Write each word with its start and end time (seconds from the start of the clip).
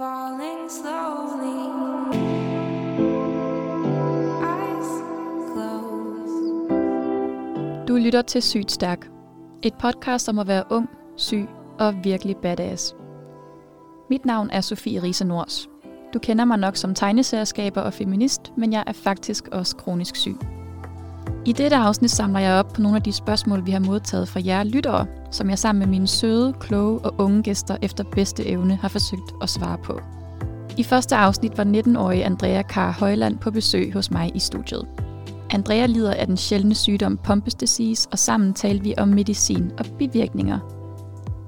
falling 0.00 0.70
slowly. 0.70 1.60
Du 7.88 7.96
lytter 7.96 8.22
til 8.22 8.42
Sygt 8.42 8.72
Stærk. 8.72 9.06
Et 9.62 9.74
podcast 9.74 10.28
om 10.28 10.38
at 10.38 10.46
være 10.46 10.64
ung, 10.70 10.88
syg 11.16 11.48
og 11.78 12.04
virkelig 12.04 12.36
badass. 12.36 12.96
Mit 14.10 14.24
navn 14.24 14.50
er 14.50 14.60
Sofie 14.60 15.02
Riese 15.02 15.24
Nors. 15.24 15.68
Du 16.14 16.18
kender 16.18 16.44
mig 16.44 16.58
nok 16.58 16.76
som 16.76 16.94
tegneserieskaber 16.94 17.80
og 17.80 17.92
feminist, 17.92 18.52
men 18.56 18.72
jeg 18.72 18.84
er 18.86 18.92
faktisk 18.92 19.48
også 19.52 19.76
kronisk 19.76 20.16
syg. 20.16 20.36
I 21.46 21.52
dette 21.52 21.76
afsnit 21.76 22.10
samler 22.10 22.40
jeg 22.40 22.54
op 22.54 22.72
på 22.72 22.82
nogle 22.82 22.96
af 22.96 23.02
de 23.02 23.12
spørgsmål, 23.12 23.66
vi 23.66 23.70
har 23.70 23.80
modtaget 23.80 24.28
fra 24.28 24.40
jer 24.44 24.64
lyttere, 24.64 25.06
som 25.30 25.50
jeg 25.50 25.58
sammen 25.58 25.78
med 25.78 25.88
mine 25.88 26.06
søde, 26.06 26.52
kloge 26.60 26.98
og 26.98 27.14
unge 27.18 27.42
gæster 27.42 27.76
efter 27.82 28.04
bedste 28.04 28.46
evne 28.46 28.76
har 28.76 28.88
forsøgt 28.88 29.34
at 29.42 29.48
svare 29.48 29.78
på. 29.84 30.00
I 30.76 30.82
første 30.82 31.16
afsnit 31.16 31.58
var 31.58 31.64
19-årige 31.64 32.24
Andrea 32.24 32.62
Kar 32.62 32.92
Højland 32.92 33.38
på 33.38 33.50
besøg 33.50 33.92
hos 33.92 34.10
mig 34.10 34.30
i 34.34 34.38
studiet. 34.38 34.86
Andrea 35.50 35.86
lider 35.86 36.14
af 36.14 36.26
den 36.26 36.36
sjældne 36.36 36.74
sygdom 36.74 37.16
Pompes 37.16 37.54
disease, 37.54 38.08
og 38.12 38.18
sammen 38.18 38.54
talte 38.54 38.84
vi 38.84 38.94
om 38.98 39.08
medicin 39.08 39.70
og 39.78 39.84
bivirkninger. 39.98 40.58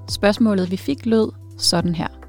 Spørgsmålet, 0.09 0.71
vi 0.71 0.77
fik, 0.77 1.05
lød 1.05 1.31
sådan 1.57 1.95
her. 1.95 2.22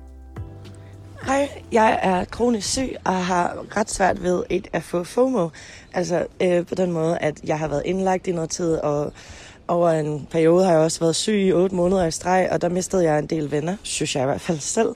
Hej, 1.27 1.49
jeg 1.73 1.99
er 2.03 2.25
kronisk 2.25 2.69
syg 2.69 2.97
og 3.05 3.27
har 3.27 3.77
ret 3.77 3.91
svært 3.91 4.23
ved 4.23 4.43
ikke 4.51 4.69
at 4.73 4.83
få 4.83 5.05
FOMO. 5.05 5.49
Altså 5.93 6.27
øh, 6.43 6.67
på 6.67 6.75
den 6.75 6.93
måde, 6.93 7.19
at 7.19 7.41
jeg 7.45 7.59
har 7.59 7.69
været 7.69 7.83
indlagt 7.85 8.27
i 8.27 8.33
noget 8.33 8.51
tid, 8.51 8.75
og 8.75 9.13
over 9.69 9.91
en 9.91 10.27
periode 10.31 10.65
har 10.65 10.73
jeg 10.73 10.81
også 10.81 11.01
været 11.01 11.17
syg 11.17 11.35
i 11.35 11.53
otte 11.53 11.77
måneder 11.77 12.07
i 12.07 12.11
streg, 12.11 12.49
og 12.53 12.63
der 12.63 12.69
mistede 12.69 13.05
jeg 13.05 13.19
en 13.19 13.27
del 13.27 13.51
venner, 13.51 13.77
synes 13.83 14.17
jeg 14.17 14.23
i 14.23 14.27
hvert 14.27 14.41
fald 14.41 14.59
selv. 14.59 14.89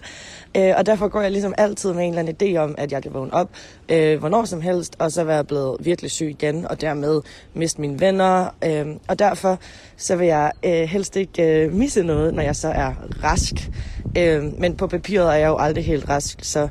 Øh, 0.57 0.75
og 0.77 0.87
derfor 0.87 1.09
går 1.09 1.21
jeg 1.21 1.31
ligesom 1.31 1.55
altid 1.59 1.93
med 1.93 2.05
en 2.05 2.09
eller 2.09 2.19
anden 2.19 2.55
idé 2.55 2.59
om, 2.59 2.75
at 2.79 2.93
jeg 2.93 3.03
kan 3.03 3.15
vågne 3.15 3.35
op 3.35 3.51
øh, 3.89 4.19
hvornår 4.19 4.45
som 4.45 4.61
helst, 4.61 4.97
og 4.99 5.13
så 5.13 5.25
være 5.25 5.45
blevet 5.45 5.77
virkelig 5.80 6.10
syg 6.10 6.30
igen, 6.30 6.66
og 6.66 6.80
dermed 6.80 7.21
miste 7.55 7.80
mine 7.80 8.01
venner. 8.01 8.55
Øh, 8.65 8.87
og 9.09 9.19
derfor 9.19 9.59
så 9.97 10.16
vil 10.16 10.27
jeg 10.27 10.52
øh, 10.63 10.73
helst 10.73 11.16
ikke 11.16 11.65
øh, 11.65 11.73
misse 11.73 12.03
noget, 12.03 12.35
når 12.35 12.43
jeg 12.43 12.57
så 12.57 12.69
er 12.69 12.93
rask. 13.25 13.71
Øh, 14.19 14.60
men 14.60 14.77
på 14.77 14.87
papiret 14.87 15.29
er 15.29 15.37
jeg 15.37 15.49
jo 15.49 15.57
aldrig 15.59 15.85
helt 15.85 16.09
rask, 16.09 16.38
så 16.43 16.69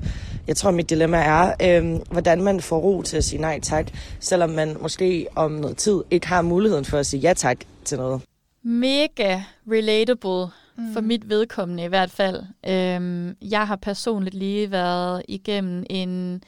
jeg 0.47 0.55
tror, 0.55 0.71
mit 0.71 0.89
dilemma 0.89 1.17
er, 1.17 1.53
øh, 1.63 1.99
hvordan 2.11 2.43
man 2.43 2.61
får 2.61 2.77
ro 2.77 3.01
til 3.01 3.17
at 3.17 3.23
sige 3.23 3.41
nej 3.41 3.59
tak, 3.59 3.87
selvom 4.19 4.49
man 4.49 4.77
måske 4.81 5.27
om 5.35 5.51
noget 5.51 5.77
tid 5.77 6.03
ikke 6.11 6.27
har 6.27 6.41
muligheden 6.41 6.85
for 6.85 6.97
at 6.97 7.05
sige 7.05 7.19
ja 7.19 7.33
tak 7.33 7.57
til 7.87 7.97
noget. 7.97 8.21
Mega 8.61 9.43
relatable 9.71 10.53
mm. 10.75 10.93
for 10.93 11.01
mit 11.01 11.29
vedkommende 11.29 11.83
i 11.83 11.87
hvert 11.87 12.11
fald. 12.11 12.43
Øhm, 12.67 13.37
jeg 13.41 13.67
har 13.67 13.75
personligt 13.75 14.35
lige 14.35 14.71
været 14.71 15.23
igennem 15.27 15.83
en, 15.89 16.43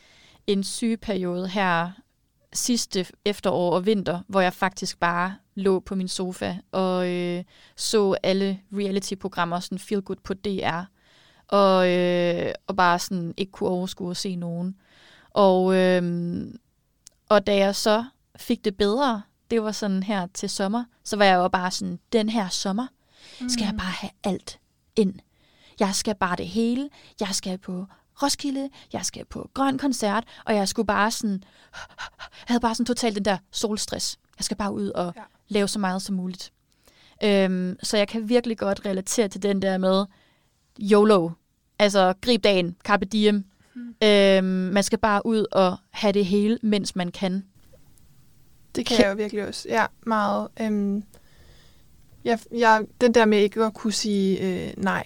en 0.47 0.63
sygeperiode 0.63 1.47
her 1.47 1.91
sidste 2.53 3.05
efterår 3.25 3.75
og 3.75 3.85
vinter, 3.85 4.19
hvor 4.27 4.41
jeg 4.41 4.53
faktisk 4.53 4.99
bare 4.99 5.35
lå 5.55 5.79
på 5.79 5.95
min 5.95 6.07
sofa 6.07 6.55
og 6.71 7.09
øh, 7.09 7.43
så 7.75 8.15
alle 8.23 8.59
reality-programmer, 8.73 9.59
sådan 9.59 9.79
Feel 9.79 10.01
Good 10.01 10.17
på 10.23 10.33
DR, 10.33 10.81
og, 11.47 11.89
øh, 11.91 12.51
og 12.67 12.75
bare 12.75 12.99
sådan 12.99 13.33
ikke 13.37 13.51
kunne 13.51 13.69
overskue 13.69 14.11
at 14.11 14.17
se 14.17 14.35
nogen. 14.35 14.75
Og, 15.29 15.75
øh, 15.75 16.43
og 17.29 17.47
da 17.47 17.55
jeg 17.55 17.75
så 17.75 18.05
fik 18.35 18.65
det 18.65 18.77
bedre, 18.77 19.21
det 19.51 19.63
var 19.63 19.71
sådan 19.71 20.03
her 20.03 20.27
til 20.33 20.49
sommer, 20.49 20.83
så 21.03 21.17
var 21.17 21.25
jeg 21.25 21.35
jo 21.35 21.47
bare 21.47 21.71
sådan, 21.71 21.99
den 22.13 22.29
her 22.29 22.49
sommer 22.49 22.87
skal 23.47 23.63
jeg 23.63 23.75
bare 23.77 23.91
have 23.91 24.11
alt 24.23 24.59
ind. 24.95 25.13
Jeg 25.79 25.95
skal 25.95 26.15
bare 26.15 26.35
det 26.35 26.47
hele. 26.47 26.89
Jeg 27.19 27.29
skal 27.31 27.57
på 27.57 27.85
Roskilde, 28.23 28.69
jeg 28.93 29.05
skal 29.05 29.25
på 29.25 29.49
Grøn 29.53 29.77
Koncert, 29.77 30.23
og 30.45 30.55
jeg 30.55 30.67
skulle 30.67 30.85
bare 30.85 31.11
sådan, 31.11 31.43
jeg 31.73 32.45
havde 32.47 32.59
bare 32.59 32.75
sådan 32.75 32.85
totalt 32.85 33.15
den 33.15 33.25
der 33.25 33.37
solstress. 33.51 34.19
Jeg 34.37 34.43
skal 34.43 34.57
bare 34.57 34.73
ud 34.73 34.89
og 34.89 35.13
ja. 35.15 35.21
lave 35.47 35.67
så 35.67 35.79
meget 35.79 36.01
som 36.01 36.15
muligt. 36.15 36.51
Øhm, 37.23 37.77
så 37.83 37.97
jeg 37.97 38.07
kan 38.07 38.29
virkelig 38.29 38.57
godt 38.57 38.85
relatere 38.85 39.27
til 39.27 39.43
den 39.43 39.61
der 39.61 39.77
med 39.77 40.05
YOLO. 40.79 41.29
Altså, 41.79 42.13
grib 42.21 42.43
dagen, 42.43 42.75
carpe 42.83 43.05
diem. 43.05 43.45
Mm. 43.75 43.95
Øhm, 44.03 44.45
man 44.45 44.83
skal 44.83 44.99
bare 44.99 45.25
ud 45.25 45.45
og 45.51 45.77
have 45.89 46.13
det 46.13 46.25
hele, 46.25 46.59
mens 46.61 46.95
man 46.95 47.11
kan. 47.11 47.45
Det 48.75 48.85
kan 48.85 48.99
jeg 48.99 49.09
jo 49.09 49.15
virkelig 49.15 49.47
også. 49.47 49.69
Ja, 49.69 49.85
meget. 50.05 50.47
Øhm, 50.61 51.03
jeg, 52.23 52.39
jeg, 52.57 52.85
den 53.01 53.13
der 53.13 53.25
med 53.25 53.37
ikke 53.37 53.63
at 53.63 53.73
kunne 53.73 53.93
sige 53.93 54.39
øh, 54.39 54.73
nej, 54.77 55.03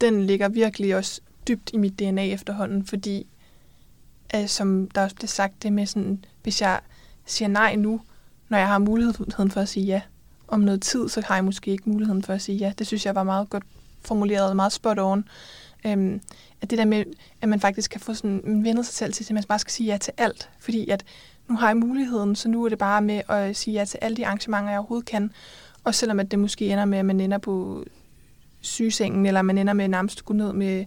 den 0.00 0.26
ligger 0.26 0.48
virkelig 0.48 0.96
også 0.96 1.20
dybt 1.48 1.70
i 1.72 1.76
mit 1.76 1.98
DNA 1.98 2.24
efterhånden, 2.24 2.86
fordi 2.86 3.26
øh, 4.36 4.48
som 4.48 4.90
der 4.90 5.02
også 5.02 5.16
blev 5.16 5.28
sagt, 5.28 5.62
det 5.62 5.72
med 5.72 5.86
sådan, 5.86 6.24
hvis 6.42 6.60
jeg 6.60 6.80
siger 7.26 7.48
nej 7.48 7.76
nu, 7.76 8.00
når 8.48 8.58
jeg 8.58 8.68
har 8.68 8.78
muligheden 8.78 9.50
for 9.50 9.60
at 9.60 9.68
sige 9.68 9.86
ja, 9.86 10.00
om 10.48 10.60
noget 10.60 10.82
tid, 10.82 11.08
så 11.08 11.22
har 11.26 11.34
jeg 11.34 11.44
måske 11.44 11.70
ikke 11.70 11.90
muligheden 11.90 12.22
for 12.22 12.32
at 12.32 12.42
sige 12.42 12.58
ja. 12.58 12.72
Det 12.78 12.86
synes 12.86 13.06
jeg 13.06 13.14
var 13.14 13.22
meget 13.22 13.50
godt 13.50 13.64
formuleret 14.00 14.48
og 14.48 14.56
meget 14.56 14.72
spot 14.72 14.98
on. 14.98 15.28
Øhm, 15.86 16.20
at 16.60 16.70
det 16.70 16.78
der 16.78 16.84
med, 16.84 17.04
at 17.40 17.48
man 17.48 17.60
faktisk 17.60 17.90
kan 17.90 18.00
få 18.00 18.14
sådan, 18.14 18.40
man 18.44 18.64
vender 18.64 18.82
sig 18.82 18.94
selv 18.94 19.12
til, 19.12 19.24
at 19.24 19.30
man 19.30 19.44
bare 19.48 19.58
skal 19.58 19.72
sige 19.72 19.92
ja 19.92 19.98
til 19.98 20.12
alt, 20.16 20.50
fordi 20.58 20.88
at 20.88 21.04
nu 21.48 21.56
har 21.56 21.66
jeg 21.66 21.76
muligheden, 21.76 22.36
så 22.36 22.48
nu 22.48 22.64
er 22.64 22.68
det 22.68 22.78
bare 22.78 23.02
med 23.02 23.22
at 23.28 23.56
sige 23.56 23.74
ja 23.74 23.84
til 23.84 23.98
alle 24.02 24.16
de 24.16 24.26
arrangementer, 24.26 24.70
jeg 24.70 24.78
overhovedet 24.78 25.08
kan. 25.08 25.32
Og 25.84 25.94
selvom 25.94 26.20
at 26.20 26.30
det 26.30 26.38
måske 26.38 26.66
ender 26.66 26.84
med, 26.84 26.98
at 26.98 27.04
man 27.04 27.20
ender 27.20 27.38
på 27.38 27.84
sygesengen, 28.60 29.26
eller 29.26 29.42
man 29.42 29.58
ender 29.58 29.72
med 29.72 29.88
nærmest 29.88 30.18
at 30.18 30.24
gå 30.24 30.34
ned 30.34 30.52
med 30.52 30.84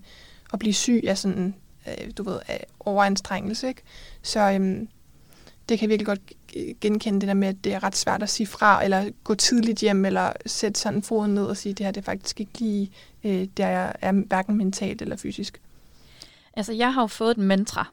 at 0.54 0.60
blive 0.60 0.74
syg 0.74 1.04
af 1.08 1.18
sådan, 1.18 1.56
øh, 1.88 2.12
du 2.18 2.24
ved, 2.24 2.40
af 2.48 2.66
overanstrengelse, 2.80 3.68
ikke? 3.68 3.82
Så 4.22 4.40
øhm, 4.40 4.88
det 5.70 5.80
kan 5.80 5.90
jeg 5.90 5.90
virkelig 5.90 6.06
godt 6.06 6.34
genkende 6.82 7.22
det 7.22 7.28
der 7.28 7.34
med, 7.34 7.48
at 7.48 7.64
det 7.64 7.74
er 7.74 7.84
ret 7.84 7.96
svært 7.96 8.24
at 8.24 8.30
sige 8.30 8.48
fra, 8.48 8.84
eller 8.84 9.10
gå 9.24 9.36
tidligt 9.36 9.80
hjem, 9.80 10.06
eller 10.06 10.32
sætte 10.46 10.80
sådan 10.80 11.04
foden 11.04 11.34
ned 11.34 11.46
og 11.46 11.58
sige, 11.58 11.74
det 11.74 11.86
her 11.86 11.92
det 11.92 12.02
er 12.02 12.06
faktisk 12.06 12.40
ikke 12.40 12.60
lige 12.60 12.92
øh, 13.24 13.48
der 13.58 13.68
jeg 13.68 13.94
er 14.02 14.12
hverken 14.12 14.58
mentalt 14.58 15.02
eller 15.02 15.16
fysisk. 15.16 15.62
Altså, 16.54 16.74
jeg 16.74 16.94
har 16.94 17.02
jo 17.02 17.08
fået 17.08 17.32
et 17.32 17.38
mantra, 17.38 17.92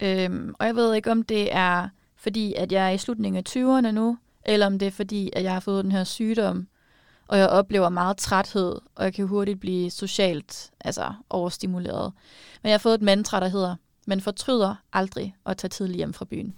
øhm, 0.00 0.54
og 0.58 0.66
jeg 0.66 0.76
ved 0.76 0.94
ikke, 0.94 1.10
om 1.10 1.22
det 1.22 1.54
er 1.54 1.88
fordi, 2.16 2.54
at 2.54 2.72
jeg 2.72 2.86
er 2.86 2.90
i 2.90 2.98
slutningen 2.98 3.36
af 3.46 3.56
20'erne 3.56 3.90
nu, 3.90 4.18
eller 4.44 4.66
om 4.66 4.78
det 4.78 4.86
er 4.86 4.92
fordi, 4.92 5.30
at 5.32 5.44
jeg 5.44 5.52
har 5.52 5.60
fået 5.60 5.84
den 5.84 5.92
her 5.92 6.04
sygdom, 6.04 6.66
og 7.28 7.38
jeg 7.38 7.48
oplever 7.48 7.88
meget 7.88 8.16
træthed, 8.16 8.76
og 8.94 9.04
jeg 9.04 9.14
kan 9.14 9.26
hurtigt 9.26 9.60
blive 9.60 9.90
socialt 9.90 10.70
altså 10.80 11.12
overstimuleret. 11.30 12.12
Men 12.62 12.68
jeg 12.68 12.74
har 12.74 12.78
fået 12.78 12.94
et 12.94 13.02
mantra, 13.02 13.40
der 13.40 13.48
hedder, 13.48 13.76
man 14.06 14.20
fortryder 14.20 14.74
aldrig 14.92 15.34
at 15.46 15.56
tage 15.56 15.68
tidligt 15.68 15.96
hjem 15.96 16.12
fra 16.12 16.24
byen. 16.24 16.54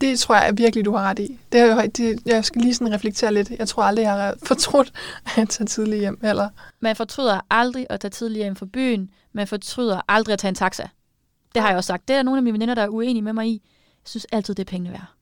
Det 0.00 0.18
tror 0.18 0.34
jeg 0.34 0.58
virkelig, 0.58 0.84
du 0.84 0.96
har 0.96 1.02
ret 1.02 1.18
i. 1.18 1.38
Det 1.52 1.60
er, 1.60 1.86
det, 1.86 2.18
jeg 2.26 2.44
skal 2.44 2.62
lige 2.62 2.74
sådan 2.74 2.94
reflektere 2.94 3.34
lidt. 3.34 3.50
Jeg 3.50 3.68
tror 3.68 3.82
aldrig, 3.82 4.02
jeg 4.02 4.12
har 4.12 4.34
fortrudt 4.42 4.92
at 5.36 5.48
tage 5.48 5.66
tidligt 5.66 6.00
hjem. 6.00 6.20
Eller? 6.22 6.48
Man 6.80 6.96
fortryder 6.96 7.40
aldrig 7.50 7.86
at 7.90 8.00
tage 8.00 8.10
tidligt 8.10 8.38
hjem 8.44 8.56
fra 8.56 8.66
byen. 8.72 9.10
Man 9.32 9.46
fortryder 9.46 10.00
aldrig 10.08 10.32
at 10.32 10.38
tage 10.38 10.48
en 10.48 10.54
taxa. 10.54 10.88
Det 11.54 11.62
har 11.62 11.68
jeg 11.68 11.76
også 11.76 11.86
sagt. 11.86 12.08
Det 12.08 12.16
er 12.16 12.22
nogle 12.22 12.38
af 12.38 12.42
mine 12.42 12.52
veninder, 12.52 12.74
der 12.74 12.82
er 12.82 12.88
uenige 12.88 13.22
med 13.22 13.32
mig 13.32 13.46
i. 13.46 13.62
Jeg 14.02 14.08
synes 14.08 14.26
altid, 14.32 14.54
det 14.54 14.62
er 14.62 14.70
pengene 14.70 14.92
værd. 14.92 15.14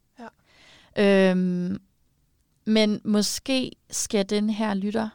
Ja. 0.96 1.30
Øhm, 1.30 1.80
men 2.64 3.00
måske 3.04 3.72
skal 3.90 4.30
den 4.30 4.50
her 4.50 4.74
lytter 4.74 5.08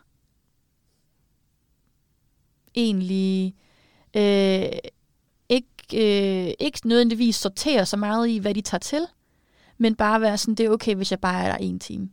egentlig 2.75 3.55
øh, 4.13 4.69
ikke, 5.49 5.67
øh, 5.93 6.53
ikke 6.59 6.87
nødvendigvis 6.87 7.35
sortere 7.35 7.85
så 7.85 7.97
meget 7.97 8.29
i, 8.29 8.37
hvad 8.37 8.53
de 8.53 8.61
tager 8.61 8.79
til, 8.79 9.07
men 9.77 9.95
bare 9.95 10.21
være 10.21 10.37
sådan, 10.37 10.55
det 10.55 10.65
er 10.65 10.69
okay, 10.69 10.95
hvis 10.95 11.11
jeg 11.11 11.19
bare 11.19 11.43
er 11.43 11.51
der 11.51 11.57
en 11.57 11.79
time. 11.79 12.09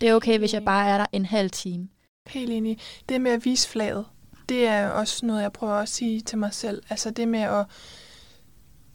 Det 0.00 0.08
er 0.08 0.14
okay, 0.14 0.38
hvis 0.38 0.54
jeg 0.54 0.64
bare 0.64 0.88
er 0.88 0.98
der 0.98 1.06
en 1.12 1.24
halv 1.24 1.50
time. 1.50 1.88
Helt 2.26 2.50
enig. 2.50 2.78
Det 3.08 3.20
med 3.20 3.30
at 3.30 3.44
vise 3.44 3.68
flaget, 3.68 4.06
det 4.48 4.66
er 4.66 4.88
også 4.88 5.26
noget, 5.26 5.42
jeg 5.42 5.52
prøver 5.52 5.74
at 5.74 5.88
sige 5.88 6.20
til 6.20 6.38
mig 6.38 6.54
selv. 6.54 6.82
Altså 6.90 7.10
det 7.10 7.28
med 7.28 7.40
at 7.40 7.66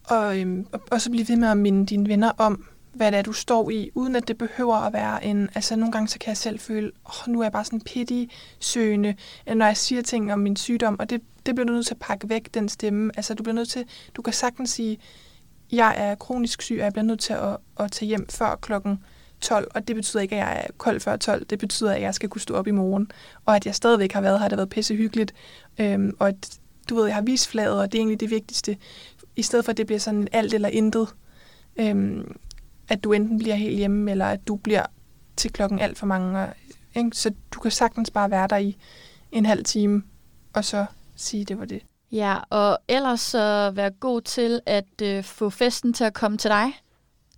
og, 0.09 0.39
øhm, 0.39 0.65
og 0.91 1.01
så 1.01 1.11
blive 1.11 1.27
ved 1.27 1.35
med 1.35 1.47
at 1.47 1.57
minde 1.57 1.85
dine 1.85 2.09
venner 2.09 2.31
om, 2.37 2.65
hvad 2.93 3.11
det 3.11 3.17
er, 3.17 3.21
du 3.21 3.33
står 3.33 3.69
i, 3.69 3.91
uden 3.95 4.15
at 4.15 4.27
det 4.27 4.37
behøver 4.37 4.75
at 4.75 4.93
være 4.93 5.25
en... 5.25 5.49
Altså, 5.55 5.75
nogle 5.75 5.91
gange 5.91 6.07
så 6.07 6.19
kan 6.19 6.27
jeg 6.27 6.37
selv 6.37 6.59
føle, 6.59 6.91
åh, 7.05 7.27
oh, 7.27 7.33
nu 7.33 7.39
er 7.39 7.43
jeg 7.43 7.51
bare 7.51 7.65
sådan 7.65 7.81
pity 7.81 8.25
søgende, 8.59 9.15
når 9.55 9.65
jeg 9.65 9.77
siger 9.77 10.01
ting 10.01 10.33
om 10.33 10.39
min 10.39 10.55
sygdom, 10.55 10.99
og 10.99 11.09
det, 11.09 11.21
det 11.45 11.55
bliver 11.55 11.65
du 11.65 11.73
nødt 11.73 11.85
til 11.85 11.93
at 11.93 11.99
pakke 11.99 12.29
væk, 12.29 12.53
den 12.53 12.69
stemme. 12.69 13.11
Altså, 13.15 13.33
du 13.33 13.43
bliver 13.43 13.55
nødt 13.55 13.69
til... 13.69 13.85
Du 14.15 14.21
kan 14.21 14.33
sagtens 14.33 14.69
sige, 14.69 14.99
jeg 15.71 15.95
er 15.97 16.15
kronisk 16.15 16.61
syg, 16.61 16.75
og 16.79 16.83
jeg 16.83 16.93
bliver 16.93 17.05
nødt 17.05 17.19
til 17.19 17.33
at, 17.33 17.57
at 17.79 17.91
tage 17.91 18.07
hjem 18.07 18.29
før 18.29 18.55
klokken 18.55 19.03
12, 19.41 19.67
og 19.75 19.87
det 19.87 19.95
betyder 19.95 20.21
ikke, 20.21 20.35
at 20.35 20.39
jeg 20.39 20.63
er 20.65 20.71
kold 20.77 20.99
før 20.99 21.15
12. 21.15 21.45
Det 21.45 21.59
betyder, 21.59 21.91
at 21.91 22.01
jeg 22.01 22.15
skal 22.15 22.29
kunne 22.29 22.41
stå 22.41 22.53
op 22.53 22.67
i 22.67 22.71
morgen, 22.71 23.11
og 23.45 23.55
at 23.55 23.65
jeg 23.65 23.75
stadigvæk 23.75 24.11
har 24.11 24.21
været 24.21 24.39
her, 24.39 24.45
det 24.45 24.51
har 24.51 24.57
været 24.57 24.69
pisse 24.69 24.95
hyggeligt, 24.95 25.33
øhm, 25.79 26.15
og 26.19 26.27
at, 26.27 26.59
du 26.89 26.95
ved, 26.95 27.05
jeg 27.05 27.15
har 27.15 27.21
vist 27.21 27.47
flaget, 27.47 27.79
og 27.79 27.91
det 27.91 27.97
er 27.97 28.01
egentlig 28.01 28.19
det 28.19 28.29
vigtigste, 28.29 28.77
i 29.35 29.41
stedet 29.41 29.65
for, 29.65 29.71
at 29.71 29.77
det 29.77 29.85
bliver 29.85 29.99
sådan 29.99 30.27
alt 30.31 30.53
eller 30.53 30.69
intet. 30.69 31.07
Øhm, 31.79 32.35
at 32.89 33.03
du 33.03 33.13
enten 33.13 33.37
bliver 33.37 33.55
helt 33.55 33.77
hjemme, 33.77 34.11
eller 34.11 34.25
at 34.25 34.47
du 34.47 34.55
bliver 34.55 34.85
til 35.35 35.53
klokken 35.53 35.79
alt 35.79 35.97
for 35.97 36.05
mange. 36.05 36.47
Ikke? 36.95 37.09
Så 37.13 37.31
du 37.51 37.59
kan 37.59 37.71
sagtens 37.71 38.11
bare 38.11 38.31
være 38.31 38.47
der 38.47 38.57
i 38.57 38.77
en 39.31 39.45
halv 39.45 39.63
time, 39.63 40.03
og 40.53 40.65
så 40.65 40.85
sige, 41.15 41.45
det 41.45 41.59
var 41.59 41.65
det. 41.65 41.81
Ja, 42.11 42.37
og 42.49 42.77
ellers 42.87 43.21
så 43.21 43.71
være 43.75 43.91
god 43.91 44.21
til 44.21 44.59
at 44.65 45.01
øh, 45.01 45.23
få 45.23 45.49
festen 45.49 45.93
til 45.93 46.03
at 46.03 46.13
komme 46.13 46.37
til 46.37 46.49
dig. 46.49 46.65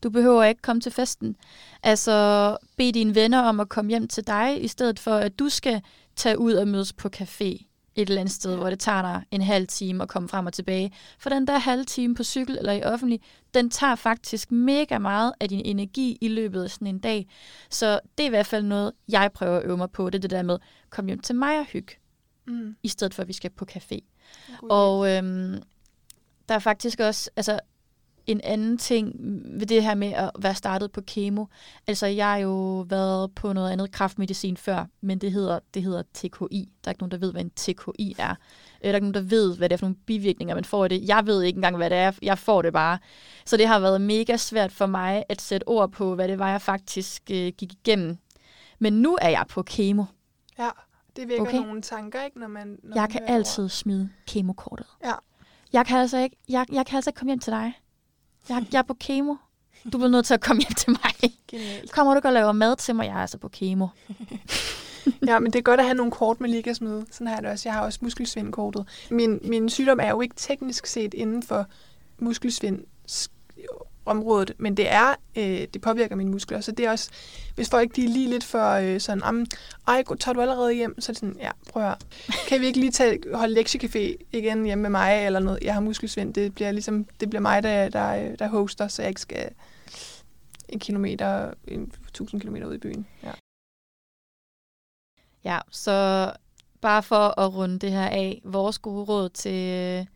Du 0.04 0.10
behøver 0.10 0.44
ikke 0.44 0.62
komme 0.62 0.82
til 0.82 0.92
festen. 0.92 1.36
Altså, 1.84 2.58
bed 2.78 2.94
dine 2.94 3.16
venner 3.16 3.40
om 3.42 3.60
at 3.60 3.70
komme 3.70 3.90
hjem 3.90 4.08
til 4.08 4.28
dig, 4.28 4.64
i 4.64 4.68
stedet 4.68 5.00
for 5.00 5.16
at 5.16 5.40
du 5.40 5.50
skal 5.50 5.82
tage 6.16 6.40
ud 6.40 6.54
og 6.54 6.68
mødes 6.68 6.94
på 6.94 7.10
café 7.16 7.68
et 7.96 8.10
eller 8.10 8.22
andet 8.22 8.34
sted, 8.36 8.56
hvor 8.56 8.70
det 8.70 8.80
tager 8.80 9.02
dig 9.02 9.24
en 9.32 9.42
halv 9.42 9.68
time 9.68 10.04
at 10.04 10.10
komme 10.10 10.30
frem 10.30 10.46
og 10.46 10.54
tilbage. 10.54 10.92
For 11.20 11.30
den 11.30 11.48
der 11.48 11.58
halve 11.58 11.84
time 11.84 12.16
på 12.16 12.24
cykel 12.24 12.58
eller 12.58 12.74
i 12.74 12.84
offentlig, 12.84 13.20
den 13.54 13.70
tager 13.70 13.96
faktisk 13.96 14.52
mega 14.52 14.98
meget 14.98 15.34
af 15.40 15.50
din 15.50 15.62
energi 15.66 16.18
i 16.22 16.28
løbet 16.28 16.64
af 16.64 16.70
sådan 16.72 16.88
en 16.88 17.00
dag. 17.00 17.28
Så 17.70 18.00
det 18.18 18.24
er 18.24 18.28
i 18.28 18.30
hvert 18.30 18.46
fald 18.46 18.64
noget, 18.64 18.92
jeg 19.10 19.30
prøver 19.34 19.58
at 19.58 19.66
øve 19.66 19.78
mig 19.78 19.92
på. 19.92 20.10
Det 20.10 20.16
er 20.16 20.20
det 20.22 20.30
der 20.30 20.42
med, 20.44 20.58
kom 20.90 21.06
hjem 21.06 21.20
til 21.20 21.36
mig 21.36 21.60
og 21.60 21.66
hygge, 21.66 21.96
Mm. 22.48 22.76
i 22.84 22.88
stedet 22.88 23.14
for 23.14 23.22
at 23.22 23.28
vi 23.28 23.34
skal 23.34 23.50
på 23.50 23.66
café. 23.72 24.00
God. 24.60 24.70
Og 24.70 25.10
øhm, 25.12 25.62
der 26.50 26.56
er 26.56 26.60
faktisk 26.60 27.00
også 27.00 27.30
altså, 27.36 27.60
en 28.32 28.42
anden 28.44 28.78
ting 28.78 29.16
ved 29.60 29.68
det 29.68 29.84
her 29.84 29.96
med 29.96 30.08
at 30.14 30.32
være 30.40 30.56
startet 30.56 30.92
på 30.92 31.02
kemo. 31.08 31.46
Altså, 31.88 32.06
jeg 32.08 32.28
har 32.28 32.38
jo 32.38 32.86
været 32.90 33.32
på 33.36 33.54
noget 33.54 33.72
andet 33.72 33.92
kraftmedicin 33.92 34.58
før, 34.58 34.86
men 35.02 35.18
det 35.20 35.32
hedder, 35.32 35.60
det 35.74 35.84
hedder 35.84 36.04
TKI. 36.14 36.70
Der 36.84 36.88
er 36.90 36.92
ikke 36.92 37.02
nogen, 37.02 37.12
der 37.12 37.18
ved, 37.18 37.32
hvad 37.32 37.42
en 37.42 37.50
TKI 37.50 38.16
er. 38.18 38.30
Øh, 38.32 38.36
Der 38.84 38.90
er 38.90 38.94
ikke 38.96 39.00
nogen, 39.00 39.14
der 39.14 39.22
ved, 39.30 39.58
hvad 39.58 39.70
det 39.70 39.74
er 39.74 39.78
for 39.78 39.86
nogle 39.86 39.96
bivirkninger, 40.06 40.56
man 40.56 40.66
får 40.66 40.84
af 40.84 40.90
det. 40.90 41.08
Jeg 41.08 41.26
ved 41.26 41.42
ikke 41.44 41.58
engang, 41.58 41.78
hvad 41.78 41.90
det 41.90 41.98
er. 41.98 42.12
Jeg 42.22 42.38
får 42.38 42.62
det 42.62 42.74
bare. 42.74 42.98
Så 43.46 43.58
det 43.58 43.68
har 43.68 43.80
været 43.80 44.02
mega 44.02 44.38
svært 44.38 44.72
for 44.72 44.86
mig 44.86 45.24
at 45.30 45.42
sætte 45.42 45.68
ord 45.68 45.92
på, 45.92 46.16
hvad 46.16 46.28
det 46.28 46.40
var, 46.40 46.50
jeg 46.50 46.62
faktisk 46.62 47.22
øh, 47.32 47.54
gik 47.58 47.74
igennem. 47.74 48.18
Men 48.80 48.94
nu 48.94 49.18
er 49.22 49.30
jeg 49.30 49.46
på 49.50 49.64
kemo. 49.64 50.04
Ja, 50.60 50.70
det 51.16 51.28
vækker 51.28 51.42
Okay. 51.48 51.58
nogle 51.58 51.82
tanker, 51.82 52.24
ikke, 52.24 52.40
når 52.40 52.48
man 52.48 52.68
når 52.84 52.96
Jeg 52.96 53.02
man 53.02 53.10
kan 53.12 53.22
altid 53.28 53.70
smide 53.70 54.10
kemokortet. 54.28 54.86
Ja. 55.04 55.14
Jeg 55.74 55.86
kan 55.86 55.98
altså 55.98 56.18
ikke, 56.18 56.36
jeg, 56.50 56.66
jeg 56.72 56.86
kan 56.86 56.96
altså 56.96 57.10
ikke 57.10 57.18
komme 57.18 57.30
hjem 57.30 57.40
til 57.40 57.52
dig. 57.54 57.74
Jeg, 58.50 58.66
jeg 58.72 58.80
er 58.80 58.84
på 58.84 58.94
kemo. 58.94 59.36
Du 59.84 59.98
bliver 59.98 60.08
nødt 60.08 60.26
til 60.26 60.34
at 60.34 60.42
komme 60.42 60.62
hjem 60.62 60.74
til 60.74 60.92
mig. 60.92 61.32
Genialt. 61.48 61.92
Kommer 61.92 62.14
du 62.14 62.18
ikke 62.18 62.28
og 62.28 62.34
laver 62.34 62.52
mad 62.52 62.76
til 62.76 62.96
mig? 62.96 63.06
Jeg 63.06 63.14
er 63.14 63.22
altså 63.22 63.38
på 63.38 63.48
kemo. 63.48 63.88
Ja, 65.28 65.40
men 65.40 65.54
det 65.54 65.60
er 65.60 65.64
godt 65.64 65.80
at 65.80 65.86
have 65.86 65.96
nogle 65.96 66.12
kort, 66.12 66.42
man 66.42 66.50
lige 66.50 66.64
kan 66.64 66.76
smide. 66.76 67.06
Sådan 67.12 67.28
har 67.28 67.34
jeg 67.36 67.44
det 67.44 67.52
også. 67.52 67.70
Jeg 67.70 67.74
har 67.74 67.82
også 67.82 68.00
muskelsvindkortet. 68.02 68.88
Min, 69.10 69.40
min 69.44 69.70
sygdom 69.70 70.00
er 70.02 70.10
jo 70.10 70.22
ikke 70.22 70.36
teknisk 70.38 70.86
set 70.86 71.14
inden 71.14 71.44
for 71.44 71.66
muskelsvind 72.20 72.84
området, 74.06 74.54
men 74.58 74.78
det 74.78 74.92
er, 74.92 75.16
øh, 75.36 75.68
det 75.74 75.82
påvirker 75.82 76.16
mine 76.16 76.32
muskler, 76.32 76.62
så 76.62 76.72
det 76.72 76.86
er 76.86 76.92
også, 76.92 77.10
hvis 77.56 77.70
folk 77.70 77.96
de 77.96 78.04
er 78.04 78.10
lige 78.10 78.30
lidt 78.30 78.44
for 78.44 78.72
øh, 78.72 79.00
sådan, 79.00 79.24
"Am, 79.24 79.46
ej, 79.88 80.04
tager 80.20 80.34
du 80.34 80.42
allerede 80.42 80.74
hjem? 80.74 81.02
Så 81.02 81.12
er 81.12 81.14
det 81.14 81.20
sådan, 81.20 81.38
ja, 81.40 81.52
prøv 81.70 81.84
at. 81.84 82.06
Kan 82.48 82.62
vi 82.62 82.66
ikke 82.66 82.80
lige 82.80 82.92
tage, 82.92 83.20
holde 83.34 83.62
lektiecafé 83.62 84.26
igen 84.32 84.66
hjemme 84.66 84.82
med 84.82 84.90
mig, 84.90 85.26
eller 85.26 85.40
noget? 85.40 85.64
Jeg 85.64 85.74
har 85.74 85.82
muskelsvind, 85.82 86.34
det 86.34 86.56
bliver 86.56 86.72
ligesom, 86.72 87.06
det 87.20 87.30
bliver 87.30 87.42
mig, 87.42 87.64
der, 87.64 87.90
der, 87.90 88.36
der 88.36 88.48
hoster, 88.48 88.88
så 88.88 89.02
jeg 89.02 89.10
ikke 89.10 89.22
skal 89.22 89.50
en 90.70 90.80
kilometer, 90.80 91.54
en 91.68 91.92
tusind 92.14 92.42
kilometer 92.42 92.68
ud 92.68 92.76
i 92.76 92.78
byen. 92.78 93.08
Ja. 93.24 93.32
Ja, 95.44 95.60
så 95.72 96.32
bare 96.82 97.04
for 97.04 97.40
at 97.40 97.54
runde 97.54 97.80
det 97.80 97.92
her 97.92 98.08
af, 98.08 98.42
vores 98.44 98.80
gode 98.80 99.04
råd 99.04 99.30
til, 99.30 100.08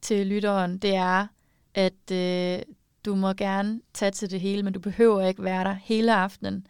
til 0.00 0.26
lytteren, 0.26 0.78
det 0.78 0.94
er, 0.94 1.26
at 1.74 2.10
øh, 2.12 2.62
du 3.04 3.14
må 3.14 3.32
gerne 3.32 3.80
tage 3.94 4.10
til 4.10 4.30
det 4.30 4.40
hele, 4.40 4.62
men 4.62 4.72
du 4.72 4.80
behøver 4.80 5.22
ikke 5.22 5.44
være 5.44 5.64
der 5.64 5.76
hele 5.82 6.14
aftenen. 6.14 6.66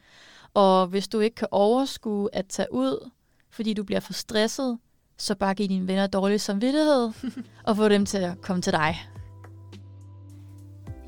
Og 0.54 0.86
hvis 0.86 1.08
du 1.08 1.20
ikke 1.20 1.34
kan 1.34 1.48
overskue 1.50 2.28
at 2.32 2.46
tage 2.46 2.72
ud, 2.72 3.10
fordi 3.50 3.74
du 3.74 3.84
bliver 3.84 4.00
for 4.00 4.12
stresset, 4.12 4.78
så 5.18 5.34
bare 5.34 5.54
giv 5.54 5.68
dine 5.68 5.88
venner 5.88 6.06
dårlig 6.06 6.40
samvittighed, 6.40 7.10
og 7.66 7.76
få 7.76 7.88
dem 7.88 8.06
til 8.06 8.18
at 8.18 8.40
komme 8.40 8.62
til 8.62 8.72
dig. 8.72 8.96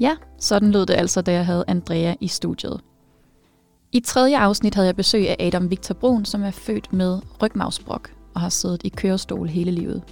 Ja, 0.01 0.17
sådan 0.39 0.71
lød 0.71 0.87
det 0.87 0.95
altså, 0.95 1.21
da 1.21 1.33
jeg 1.33 1.47
havde 1.47 1.65
Andrea 1.67 2.15
i 2.21 2.29
studiet. 2.29 2.81
I 3.93 4.01
tredje 4.01 4.39
afsnit 4.39 4.75
havde 4.75 4.87
jeg 4.87 4.97
besøg 4.97 5.29
af 5.29 5.37
Adam 5.47 5.71
Victor 5.71 5.95
Brun, 5.95 6.25
som 6.25 6.43
er 6.43 6.51
født 6.51 6.93
med 6.93 7.21
rygmavsbrok 7.43 8.15
og 8.35 8.41
har 8.41 8.49
siddet 8.49 8.81
i 8.85 8.89
kørestol 8.89 9.49
hele 9.49 9.71
livet. 9.71 10.03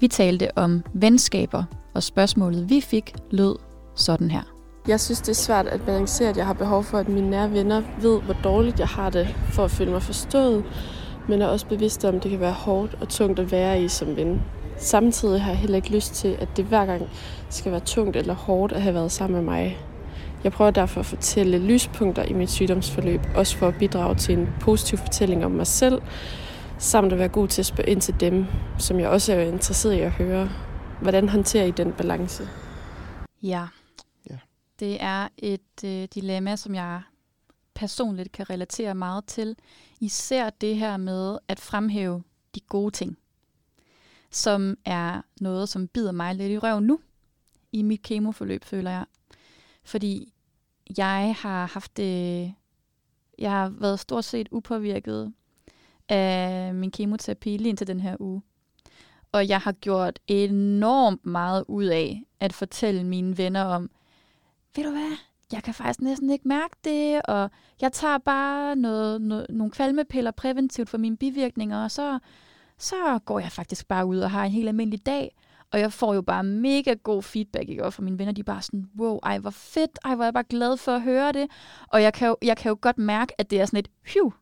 Vi 0.00 0.08
talte 0.08 0.58
om 0.58 0.82
venskaber, 0.94 1.64
og 1.94 2.02
spørgsmålet 2.02 2.70
vi 2.70 2.80
fik 2.80 3.14
lød 3.30 3.56
sådan 3.94 4.30
her. 4.30 4.42
Jeg 4.88 5.00
synes, 5.00 5.20
det 5.20 5.28
er 5.28 5.34
svært 5.34 5.66
at 5.66 5.82
balancere, 5.82 6.28
at 6.28 6.36
jeg 6.36 6.46
har 6.46 6.52
behov 6.52 6.84
for, 6.84 6.98
at 6.98 7.08
mine 7.08 7.30
nære 7.30 7.52
venner 7.52 7.82
ved, 8.00 8.20
hvor 8.20 8.36
dårligt 8.44 8.78
jeg 8.78 8.88
har 8.88 9.10
det, 9.10 9.28
for 9.52 9.64
at 9.64 9.70
føle 9.70 9.90
mig 9.90 10.02
forstået, 10.02 10.64
men 11.28 11.42
er 11.42 11.46
også 11.46 11.66
bevidst 11.66 12.04
om, 12.04 12.16
at 12.16 12.22
det 12.22 12.30
kan 12.30 12.40
være 12.40 12.52
hårdt 12.52 12.96
og 13.00 13.08
tungt 13.08 13.38
at 13.38 13.52
være 13.52 13.82
i 13.82 13.88
som 13.88 14.16
ven. 14.16 14.42
Samtidig 14.76 15.42
har 15.42 15.50
jeg 15.50 15.58
heller 15.58 15.76
ikke 15.76 15.90
lyst 15.90 16.14
til, 16.14 16.36
at 16.40 16.48
det 16.56 16.64
hver 16.64 16.86
gang 16.86 17.08
skal 17.48 17.72
være 17.72 17.80
tungt 17.80 18.16
eller 18.16 18.34
hårdt 18.34 18.72
at 18.72 18.82
have 18.82 18.94
været 18.94 19.12
sammen 19.12 19.36
med 19.36 19.44
mig. 19.44 19.78
Jeg 20.44 20.52
prøver 20.52 20.70
derfor 20.70 21.00
at 21.00 21.06
fortælle 21.06 21.58
lyspunkter 21.58 22.24
i 22.24 22.32
mit 22.32 22.50
sygdomsforløb, 22.50 23.20
også 23.36 23.56
for 23.56 23.68
at 23.68 23.74
bidrage 23.78 24.14
til 24.14 24.38
en 24.38 24.48
positiv 24.60 24.98
fortælling 24.98 25.44
om 25.44 25.50
mig 25.50 25.66
selv, 25.66 26.02
samt 26.78 27.12
at 27.12 27.18
være 27.18 27.28
god 27.28 27.48
til 27.48 27.62
at 27.62 27.66
spørge 27.66 27.88
ind 27.88 28.00
til 28.00 28.20
dem, 28.20 28.46
som 28.78 29.00
jeg 29.00 29.08
også 29.08 29.32
er 29.32 29.40
interesseret 29.40 29.94
i 29.94 30.00
at 30.00 30.10
høre. 30.10 30.48
Hvordan 31.00 31.28
håndterer 31.28 31.64
I 31.64 31.70
den 31.70 31.92
balance? 31.92 32.48
Ja. 33.42 33.62
Det 34.78 35.02
er 35.02 35.28
et 35.38 35.84
øh, 35.84 36.08
dilemma, 36.14 36.56
som 36.56 36.74
jeg 36.74 37.02
personligt 37.74 38.32
kan 38.32 38.50
relatere 38.50 38.94
meget 38.94 39.24
til. 39.24 39.56
Især 40.00 40.50
det 40.50 40.76
her 40.76 40.96
med 40.96 41.38
at 41.48 41.60
fremhæve 41.60 42.22
de 42.54 42.60
gode 42.60 42.90
ting, 42.90 43.18
som 44.30 44.76
er 44.84 45.22
noget, 45.40 45.68
som 45.68 45.88
bider 45.88 46.12
mig 46.12 46.34
lidt 46.34 46.52
i 46.52 46.58
røven 46.58 46.84
nu 46.84 47.00
i 47.72 47.82
mit 47.82 48.02
kemoforløb, 48.02 48.64
føler 48.64 48.90
jeg. 48.90 49.04
Fordi 49.84 50.32
jeg 50.98 51.36
har 51.38 51.66
haft 51.66 51.96
det... 51.96 52.54
Jeg 53.38 53.50
har 53.50 53.68
været 53.68 54.00
stort 54.00 54.24
set 54.24 54.48
upåvirket 54.50 55.32
af 56.08 56.74
min 56.74 56.90
kemoterapi 56.90 57.56
lige 57.56 57.68
indtil 57.68 57.86
den 57.86 58.00
her 58.00 58.16
uge. 58.20 58.42
Og 59.32 59.48
jeg 59.48 59.60
har 59.60 59.72
gjort 59.72 60.18
enormt 60.26 61.26
meget 61.26 61.64
ud 61.68 61.84
af 61.84 62.22
at 62.40 62.52
fortælle 62.52 63.04
mine 63.04 63.38
venner 63.38 63.64
om, 63.64 63.90
ved 64.76 64.84
du 64.84 64.90
hvad, 64.90 65.16
jeg 65.52 65.62
kan 65.62 65.74
faktisk 65.74 66.00
næsten 66.00 66.30
ikke 66.30 66.48
mærke 66.48 66.76
det, 66.84 67.22
og 67.22 67.50
jeg 67.80 67.92
tager 67.92 68.18
bare 68.18 68.76
noget, 68.76 69.20
noget, 69.20 69.46
nogle 69.50 69.70
kvalmepiller 69.70 70.30
præventivt 70.30 70.88
for 70.88 70.98
mine 70.98 71.16
bivirkninger, 71.16 71.84
og 71.84 71.90
så, 71.90 72.18
så 72.78 73.18
går 73.24 73.38
jeg 73.38 73.52
faktisk 73.52 73.88
bare 73.88 74.06
ud 74.06 74.18
og 74.18 74.30
har 74.30 74.44
en 74.44 74.50
helt 74.50 74.68
almindelig 74.68 75.06
dag. 75.06 75.36
Og 75.70 75.80
jeg 75.80 75.92
får 75.92 76.14
jo 76.14 76.22
bare 76.22 76.44
mega 76.44 76.94
god 76.94 77.22
feedback 77.22 77.68
ikke? 77.68 77.84
Og 77.84 77.92
fra 77.92 78.02
mine 78.02 78.18
venner. 78.18 78.32
De 78.32 78.40
er 78.40 78.44
bare 78.44 78.62
sådan, 78.62 78.90
wow, 78.98 79.18
ej 79.22 79.38
hvor 79.38 79.50
fedt, 79.50 79.98
ej 80.04 80.14
hvor 80.14 80.24
er 80.24 80.26
jeg 80.26 80.34
bare 80.34 80.44
glad 80.44 80.76
for 80.76 80.92
at 80.92 81.02
høre 81.02 81.32
det. 81.32 81.50
Og 81.88 82.02
jeg 82.02 82.14
kan 82.14 82.28
jo, 82.28 82.36
jeg 82.42 82.56
kan 82.56 82.68
jo 82.68 82.78
godt 82.80 82.98
mærke, 82.98 83.40
at 83.40 83.50
det 83.50 83.60
er 83.60 83.66
sådan 83.66 83.78
et, 83.78 83.88
phew, 84.06 84.32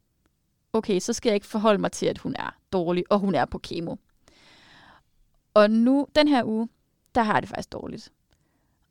okay, 0.73 0.99
så 0.99 1.13
skal 1.13 1.31
jeg 1.31 1.35
ikke 1.35 1.47
forholde 1.47 1.79
mig 1.79 1.93
til, 1.93 2.07
at 2.07 2.19
hun 2.19 2.35
er 2.39 2.57
dårlig, 2.73 3.05
og 3.11 3.19
hun 3.19 3.35
er 3.35 3.45
på 3.45 3.59
kemo. 3.59 3.97
Og 5.55 5.71
nu, 5.71 6.07
den 6.15 6.29
her 6.29 6.45
uge, 6.45 6.69
der 7.15 7.23
har 7.23 7.33
jeg 7.33 7.43
det 7.43 7.49
faktisk 7.49 7.73
dårligt. 7.73 8.13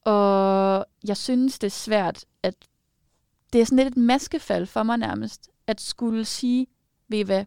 Og 0.03 0.85
jeg 1.07 1.17
synes, 1.17 1.59
det 1.59 1.67
er 1.67 1.71
svært, 1.71 2.25
at 2.43 2.55
det 3.53 3.61
er 3.61 3.65
sådan 3.65 3.77
lidt 3.77 3.87
et 3.87 3.97
maskefald 3.97 4.65
for 4.65 4.83
mig 4.83 4.97
nærmest, 4.97 5.49
at 5.67 5.81
skulle 5.81 6.25
sige, 6.25 6.67
ved 7.07 7.19
I 7.19 7.21
hvad, 7.21 7.45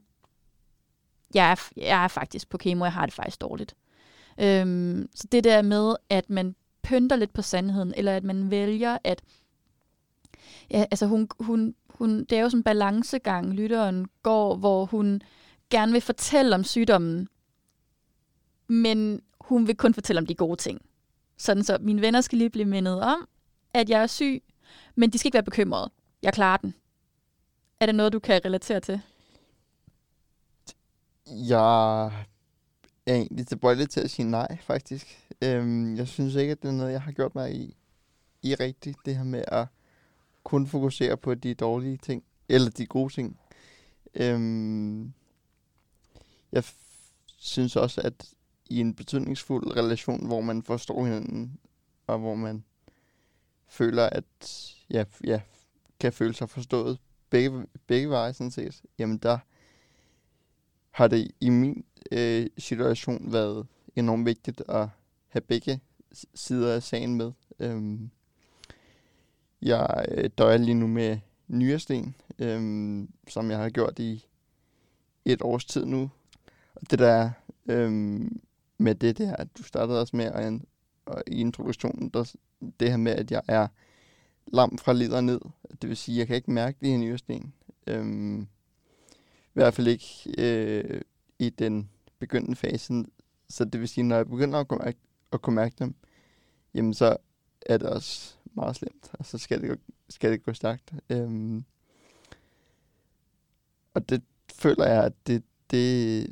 jeg 1.35 1.51
er, 1.51 1.71
jeg 1.77 2.05
er 2.05 2.09
faktisk 2.09 2.49
på 2.49 2.59
kemo, 2.59 2.85
jeg 2.85 2.93
har 2.93 3.07
det 3.07 3.15
faktisk 3.15 3.41
dårligt. 3.41 3.75
Øhm, 4.41 5.09
så 5.15 5.29
det 5.33 5.45
der 5.45 5.63
med, 5.63 5.97
at 6.09 6.31
man 6.31 6.55
pynter 6.83 7.17
lidt 7.17 7.33
på 7.33 7.43
sandheden, 7.43 7.95
eller 7.97 8.17
at 8.17 8.25
man 8.25 8.51
vælger 8.51 8.99
at, 9.05 9.23
ja, 10.71 10.85
altså 10.91 11.07
hun, 11.07 11.29
hun, 11.41 11.75
hun, 11.89 12.25
det 12.25 12.33
er 12.33 12.43
jo 12.43 12.49
sådan 12.49 12.59
en 12.59 12.65
balancegang, 12.65 13.55
lytteren 13.55 14.07
går, 14.23 14.57
hvor 14.57 14.85
hun 14.85 15.23
gerne 15.71 15.93
vil 15.93 16.01
fortælle 16.01 16.55
om 16.55 16.65
sygdommen, 16.65 17.29
men 18.69 19.23
hun 19.41 19.67
vil 19.67 19.77
kun 19.77 19.95
fortælle 19.95 20.21
om 20.21 20.27
de 20.27 20.35
gode 20.35 20.57
ting. 20.57 20.81
Sådan 21.43 21.65
så 21.65 21.79
mine 21.81 22.01
venner 22.01 22.21
skal 22.21 22.39
lige 22.39 22.51
blive 22.51 22.65
mindet 22.65 23.01
om, 23.01 23.29
at 23.75 23.91
jeg 23.91 24.03
er 24.03 24.07
syg, 24.07 24.43
men 24.95 25.11
de 25.11 25.19
skal 25.19 25.29
ikke 25.29 25.35
være 25.35 25.43
bekymrede. 25.43 25.91
Jeg 26.23 26.33
klarer 26.33 26.57
den. 26.57 26.75
Er 27.81 27.87
det 27.87 27.95
noget, 27.95 28.13
du 28.13 28.19
kan 28.19 28.45
relatere 28.45 28.81
til? 28.81 29.01
Jeg 31.27 32.05
er 33.07 33.15
egentlig 33.15 33.47
tilbøjelig 33.47 33.91
til 33.91 34.01
at 34.01 34.11
sige 34.11 34.31
nej, 34.31 34.57
faktisk. 34.61 35.29
Øhm, 35.45 35.97
jeg 35.97 36.09
synes 36.09 36.35
ikke, 36.35 36.53
at 36.53 36.63
det 36.63 36.69
er 36.69 36.73
noget, 36.73 36.93
jeg 36.93 37.03
har 37.03 37.13
gjort 37.13 37.35
mig 37.35 37.55
i, 37.55 37.77
i 38.43 38.55
rigtigt. 38.55 38.99
Det 39.05 39.17
her 39.17 39.25
med 39.25 39.45
at 39.49 39.67
kun 40.45 40.67
fokusere 40.67 41.17
på 41.17 41.35
de 41.35 41.55
dårlige 41.55 41.97
ting, 41.97 42.25
eller 42.49 42.71
de 42.71 42.87
gode 42.87 43.13
ting. 43.13 43.39
Øhm, 44.15 45.13
jeg 46.53 46.65
f- 46.65 47.35
synes 47.39 47.77
også, 47.77 48.01
at 48.01 48.29
i 48.73 48.81
en 48.81 48.95
betydningsfuld 48.95 49.77
relation, 49.77 50.27
hvor 50.27 50.41
man 50.41 50.63
forstår 50.63 51.05
hinanden, 51.05 51.59
og 52.07 52.19
hvor 52.19 52.35
man 52.35 52.65
føler, 53.67 54.07
at 54.07 54.25
ja, 54.91 55.05
ja, 55.25 55.41
kan 56.01 56.13
føle 56.13 56.35
sig 56.35 56.51
forstået 56.51 56.99
begge, 57.31 57.67
begge 57.87 58.11
veje, 58.11 58.33
sådan 58.33 58.51
set, 58.51 58.83
jamen 58.99 59.19
der 59.19 59.39
har 60.91 61.09
det 61.09 61.31
i 61.41 61.51
min 61.51 61.85
øh, 62.13 62.47
situation 62.59 63.33
været 63.33 63.67
enormt 63.97 64.27
vigtigt 64.27 64.63
at 64.69 64.89
have 65.29 65.41
begge 65.41 65.81
sider 66.35 66.75
af 66.75 66.83
sagen 66.83 67.15
med. 67.15 67.33
Øhm, 67.59 68.11
jeg 69.63 70.07
øh, 70.09 70.31
døjer 70.39 70.57
lige 70.57 70.75
nu 70.75 70.87
med 70.87 71.19
nyresten, 71.49 72.15
øhm, 72.39 73.13
som 73.29 73.51
jeg 73.51 73.59
har 73.59 73.71
gjort 73.71 73.99
i 73.99 74.25
et 75.25 75.43
års 75.43 75.65
tid 75.65 75.85
nu. 75.85 76.11
Og 76.75 76.91
det 76.91 76.99
der 76.99 77.31
øhm, 77.67 78.41
med 78.79 78.95
det 78.95 79.19
der, 79.19 79.37
at 79.37 79.49
du 79.59 79.63
startede 79.63 80.01
også 80.01 80.17
med 80.17 80.25
at, 80.25 80.53
og 81.07 81.23
i 81.27 81.41
introduktionen, 81.41 82.09
der, 82.09 82.35
det 82.81 82.91
her 82.91 82.97
med, 82.97 83.13
at 83.13 83.31
jeg 83.31 83.43
er 83.49 83.69
lam 84.47 84.79
fra 84.79 84.93
leder 84.93 85.21
ned. 85.21 85.41
Det 85.83 85.89
vil 85.89 85.97
sige, 85.97 86.15
at 86.15 86.19
jeg 86.19 86.27
kan 86.27 86.37
ikke 86.37 86.51
mærke 86.51 86.79
de 86.81 86.91
her 86.91 86.99
nyresten. 86.99 87.55
Øhm, 87.87 88.43
I 88.43 89.53
hvert 89.53 89.75
fald 89.75 89.87
ikke 89.87 90.35
øh, 90.39 91.01
i 91.39 91.51
den 91.51 91.91
begyndende 92.19 92.57
fase. 92.57 93.05
Så 93.49 93.65
det 93.65 93.81
vil 93.81 93.89
sige, 93.89 94.05
når 94.05 94.17
jeg 94.17 94.29
begynder 94.29 94.59
at 94.61 94.69
kunne 94.69 94.81
mærke, 94.85 94.99
at 95.33 95.43
kunne 95.43 95.57
mærke 95.57 95.75
dem, 95.79 95.95
jamen 96.75 96.95
så 96.95 97.17
er 97.67 97.79
det 97.79 97.89
også 97.89 98.35
meget 98.55 98.77
slemt, 98.77 99.11
og 99.13 99.27
så 99.27 99.39
skal 99.39 99.61
det, 99.61 99.69
gå- 99.69 99.93
skal 100.09 100.33
det 100.33 100.43
gå 100.43 100.53
stærkt. 100.53 100.93
Øhm, 101.11 101.65
og 103.95 104.09
det 104.09 104.23
føler 104.55 104.87
jeg, 104.87 105.05
at 105.05 105.13
det, 105.27 105.43
det 105.71 106.27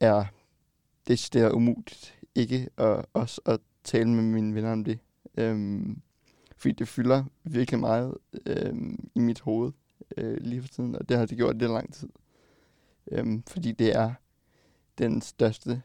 er 0.00 0.24
det, 1.08 1.28
det 1.32 1.42
er 1.42 1.50
umuligt 1.50 2.18
ikke 2.34 2.68
at, 2.76 3.06
også 3.12 3.40
at 3.46 3.60
tale 3.84 4.08
med 4.08 4.22
mine 4.22 4.54
venner 4.54 4.72
om 4.72 4.84
det. 4.84 4.98
Øhm, 5.34 6.02
fordi 6.56 6.72
det 6.72 6.88
fylder 6.88 7.24
virkelig 7.44 7.80
meget 7.80 8.14
øhm, 8.46 9.10
i 9.14 9.20
mit 9.20 9.40
hoved 9.40 9.72
øh, 10.16 10.36
lige 10.40 10.62
for 10.62 10.68
tiden, 10.68 10.94
og 10.94 11.08
det 11.08 11.16
har 11.16 11.26
det 11.26 11.36
gjort 11.36 11.62
i 11.62 11.64
lang 11.64 11.94
tid. 11.94 12.08
Øhm, 13.12 13.42
fordi 13.42 13.72
det 13.72 13.96
er 13.96 14.14
den 14.98 15.22
største 15.22 15.82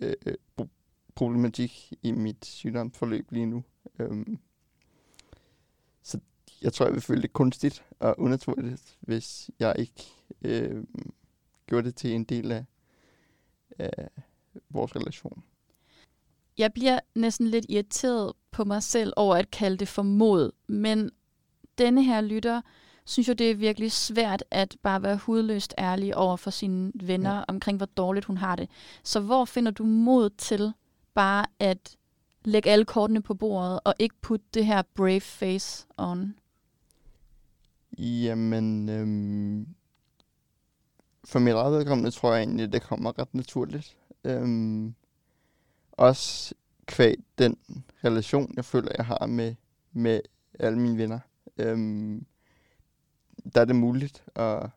øh, 0.00 0.14
øh, 0.26 0.34
pro- 0.60 0.68
problematik 1.14 1.92
i 2.02 2.12
mit 2.12 2.44
sygdomsforløb 2.44 3.32
lige 3.32 3.46
nu. 3.46 3.64
Øhm, 3.98 4.38
så 6.02 6.20
jeg 6.62 6.72
tror, 6.72 6.86
jeg 6.86 6.94
vil 6.94 7.02
føle 7.02 7.22
det 7.22 7.32
kunstigt 7.32 7.84
og 7.98 8.14
unaturligt, 8.18 8.98
hvis 9.00 9.50
jeg 9.58 9.74
ikke 9.78 10.04
øh, 10.42 10.84
gjorde 11.66 11.86
det 11.86 11.96
til 11.96 12.12
en 12.12 12.24
del 12.24 12.52
af, 12.52 12.64
af 13.78 14.08
vores 14.70 14.96
relation. 14.96 15.42
Jeg 16.58 16.72
bliver 16.72 17.00
næsten 17.14 17.46
lidt 17.46 17.66
irriteret 17.68 18.32
på 18.50 18.64
mig 18.64 18.82
selv 18.82 19.12
over 19.16 19.36
at 19.36 19.50
kalde 19.50 19.76
det 19.76 19.88
for 19.88 20.02
mod, 20.02 20.50
men 20.68 21.10
denne 21.78 22.04
her 22.04 22.20
lytter 22.20 22.60
synes 23.04 23.28
jo, 23.28 23.32
det 23.32 23.50
er 23.50 23.54
virkelig 23.54 23.92
svært 23.92 24.44
at 24.50 24.76
bare 24.82 25.02
være 25.02 25.16
hudløst 25.16 25.74
ærlig 25.78 26.16
over 26.16 26.36
for 26.36 26.50
sine 26.50 26.92
venner 26.94 27.34
Ja. 27.36 27.44
omkring, 27.48 27.76
hvor 27.76 27.86
dårligt 27.86 28.24
hun 28.26 28.36
har 28.36 28.56
det. 28.56 28.70
Så 29.02 29.20
hvor 29.20 29.44
finder 29.44 29.70
du 29.72 29.84
mod 29.84 30.30
til 30.30 30.72
bare 31.14 31.46
at 31.58 31.96
lægge 32.44 32.70
alle 32.70 32.84
kortene 32.84 33.22
på 33.22 33.34
bordet 33.34 33.80
og 33.84 33.94
ikke 33.98 34.14
putte 34.20 34.46
det 34.54 34.66
her 34.66 34.82
brave 34.94 35.20
face 35.20 35.86
on? 35.96 36.34
Jamen, 37.98 38.88
øhm, 38.88 39.66
for 41.24 41.38
mit 41.38 41.54
eget 41.54 41.72
vedkommende 41.72 42.10
tror 42.10 42.32
jeg 42.32 42.42
egentlig, 42.42 42.72
det 42.72 42.82
kommer 42.82 43.18
ret 43.18 43.34
naturligt. 43.34 43.96
Øhm, 44.24 44.94
også 45.92 46.54
kvæg 46.86 47.16
den 47.38 47.58
relation, 48.04 48.52
jeg 48.56 48.64
føler, 48.64 48.92
jeg 48.96 49.06
har 49.06 49.26
med, 49.26 49.54
med 49.92 50.20
alle 50.58 50.78
mine 50.78 50.98
venner. 50.98 51.18
Øhm, 51.56 52.26
der 53.54 53.60
er 53.60 53.64
det 53.64 53.76
muligt 53.76 54.24
at, 54.34 54.70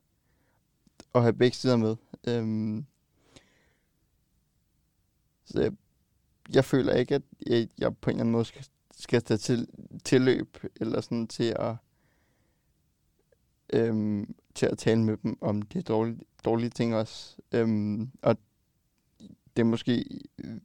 at 1.16 1.22
have 1.22 1.34
begge 1.34 1.58
sider 1.58 1.76
med. 1.76 1.96
Øhm, 2.28 2.86
så 5.46 5.62
jeg, 5.62 5.72
jeg 6.54 6.66
føler 6.66 6.94
ikke, 6.94 7.16
at 7.16 7.22
jeg, 7.48 7.68
jeg 7.78 7.98
på 7.98 8.10
en 8.10 8.16
eller 8.16 8.22
anden 8.22 8.32
måde 8.32 8.46
skal, 8.46 8.66
skal 8.92 9.24
tage 9.24 9.38
til, 9.38 9.68
tilløb 10.04 10.58
eller 10.76 11.02
sådan 11.02 11.28
til 11.28 11.56
at 11.60 11.76
øhm, 13.74 14.36
til 14.56 14.66
at 14.66 14.78
tale 14.78 15.04
med 15.04 15.18
dem 15.18 15.38
om 15.42 15.62
de 15.62 15.82
dårlige, 15.82 16.20
dårlige 16.46 16.70
ting 16.70 16.96
også. 16.96 17.38
Øhm, 17.52 18.12
og 18.22 18.38
det 19.58 19.64
er 19.64 19.68
måske 19.68 20.06
øh, 20.38 20.58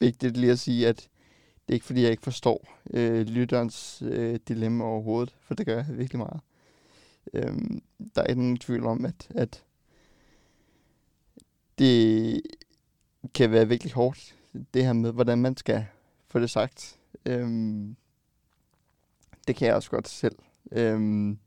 vigtigt 0.00 0.36
lige 0.36 0.52
at 0.52 0.58
sige, 0.58 0.88
at 0.88 0.96
det 0.96 1.68
er 1.68 1.74
ikke 1.74 1.86
fordi, 1.86 2.02
jeg 2.02 2.10
ikke 2.10 2.22
forstår 2.22 2.78
øh, 2.90 3.26
lytterens 3.26 4.02
øh, 4.02 4.38
dilemma 4.48 4.84
overhovedet, 4.84 5.36
for 5.40 5.54
det 5.54 5.66
gør 5.66 5.76
jeg 5.76 5.86
virkelig 5.88 6.18
meget. 6.18 6.40
Øhm, 7.34 7.82
der 8.14 8.22
er 8.22 8.26
ikke 8.26 8.40
nogen 8.40 8.56
tvivl 8.56 8.86
om, 8.86 9.04
at, 9.04 9.28
at 9.30 9.64
det 11.78 12.40
kan 13.34 13.50
være 13.50 13.68
virkelig 13.68 13.92
hårdt, 13.92 14.36
det 14.74 14.84
her 14.84 14.92
med, 14.92 15.12
hvordan 15.12 15.38
man 15.38 15.56
skal 15.56 15.86
få 16.28 16.38
det 16.38 16.50
sagt. 16.50 16.98
Øhm, 17.26 17.96
det 19.46 19.56
kan 19.56 19.68
jeg 19.68 19.74
også 19.74 19.90
godt 19.90 20.08
selv. 20.08 20.36
Øhm, 20.72 21.38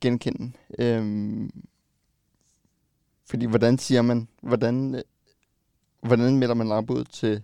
genkende. 0.00 0.52
Øhm, 0.78 1.67
fordi 3.28 3.46
hvordan 3.46 3.78
siger 3.78 4.02
man, 4.02 4.28
hvordan, 4.42 5.02
hvordan 6.00 6.36
melder 6.36 6.54
man 6.54 6.72
afbud 6.72 7.04
til, 7.04 7.42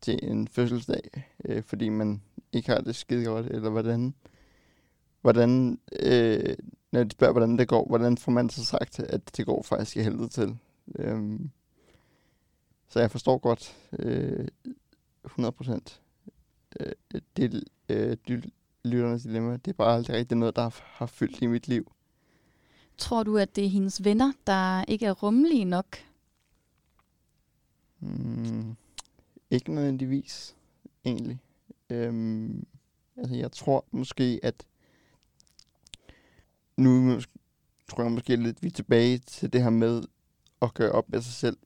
til 0.00 0.18
en 0.22 0.48
fødselsdag, 0.48 1.24
øh, 1.44 1.62
fordi 1.62 1.88
man 1.88 2.22
ikke 2.52 2.68
har 2.68 2.80
det 2.80 2.96
skide 2.96 3.24
godt, 3.24 3.46
eller 3.46 3.70
hvordan, 3.70 4.14
hvordan 5.20 5.80
øh, 6.02 6.56
når 6.92 7.04
de 7.04 7.10
spørger, 7.10 7.32
hvordan 7.32 7.58
det 7.58 7.68
går, 7.68 7.86
hvordan 7.86 8.18
får 8.18 8.32
man 8.32 8.50
så 8.50 8.64
sagt, 8.64 9.00
at 9.00 9.36
det 9.36 9.46
går 9.46 9.62
faktisk 9.62 9.96
i 9.96 10.02
helvede 10.02 10.28
til. 10.28 10.58
Øh, 10.98 11.40
så 12.88 13.00
jeg 13.00 13.10
forstår 13.10 13.38
godt 13.38 13.76
øh, 13.98 14.48
100 15.24 15.52
procent 15.52 16.00
øh, 16.80 16.92
det 17.36 17.64
øh, 17.88 18.16
lytternes 18.84 19.22
dilemma. 19.22 19.52
Det 19.52 19.68
er 19.68 19.72
bare 19.72 19.94
aldrig 19.94 20.16
rigtig 20.16 20.36
noget, 20.36 20.56
der 20.56 20.62
har, 20.62 20.80
har 20.82 21.06
fyldt 21.06 21.42
i 21.42 21.46
mit 21.46 21.68
liv. 21.68 21.92
Tror 22.98 23.22
du, 23.22 23.36
at 23.36 23.56
det 23.56 23.64
er 23.64 23.68
hendes 23.68 24.04
venner, 24.04 24.32
der 24.46 24.84
ikke 24.84 25.06
er 25.06 25.12
rummelige 25.12 25.64
nok? 25.64 25.96
Mm, 28.00 28.76
ikke 29.50 29.74
nødvendigvis, 29.74 30.56
egentlig. 31.04 31.38
Øhm, 31.90 32.66
altså, 33.16 33.34
jeg 33.34 33.52
tror 33.52 33.84
måske, 33.90 34.40
at 34.42 34.66
nu 36.76 37.20
tror 37.88 38.02
jeg 38.02 38.12
måske 38.12 38.36
lidt, 38.36 38.62
vi 38.62 38.66
er 38.66 38.72
tilbage 38.72 39.18
til 39.18 39.52
det 39.52 39.62
her 39.62 39.70
med 39.70 40.02
at 40.62 40.74
gøre 40.74 40.92
op 40.92 41.08
med 41.08 41.22
sig 41.22 41.32
selv, 41.32 41.56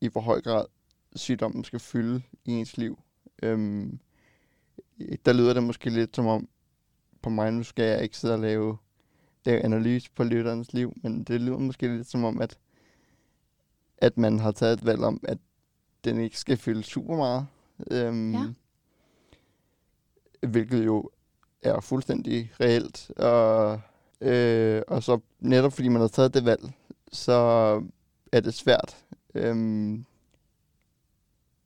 i 0.00 0.08
hvor 0.08 0.20
høj 0.20 0.40
grad 0.40 0.64
sygdommen 1.16 1.64
skal 1.64 1.78
fylde 1.78 2.22
i 2.44 2.50
ens 2.50 2.76
liv. 2.76 2.98
Øhm, 3.42 3.98
der 5.24 5.32
lyder 5.32 5.54
det 5.54 5.62
måske 5.62 5.90
lidt 5.90 6.16
som 6.16 6.26
om, 6.26 6.48
på 7.22 7.30
mig 7.30 7.52
nu 7.52 7.62
skal 7.62 7.84
jeg 7.84 8.02
ikke 8.02 8.18
sidde 8.18 8.34
og 8.34 8.40
lave, 8.40 8.78
lave 9.44 9.60
analyse 9.60 10.10
på 10.14 10.24
lytterens 10.24 10.72
liv, 10.72 10.92
men 11.02 11.24
det 11.24 11.40
lyder 11.40 11.58
måske 11.58 11.96
lidt 11.96 12.10
som 12.10 12.24
om, 12.24 12.40
at, 12.40 12.58
at 13.98 14.18
man 14.18 14.38
har 14.40 14.50
taget 14.52 14.72
et 14.78 14.86
valg 14.86 15.00
om, 15.04 15.20
at 15.28 15.38
den 16.04 16.20
ikke 16.20 16.38
skal 16.38 16.56
fylde 16.56 16.82
super 16.82 17.16
meget. 17.16 17.46
Øhm, 17.90 18.32
Ja. 18.34 18.44
Hvilket 20.48 20.84
jo 20.86 21.10
er 21.62 21.80
fuldstændig 21.80 22.52
reelt. 22.60 23.10
Og, 23.16 23.80
øh, 24.20 24.82
og 24.88 25.02
så 25.02 25.18
netop 25.40 25.72
fordi 25.72 25.88
man 25.88 26.00
har 26.00 26.08
taget 26.08 26.34
det 26.34 26.44
valg, 26.44 26.72
så 27.12 27.32
er 28.32 28.40
det 28.40 28.54
svært, 28.54 28.96
øhm, 29.34 30.04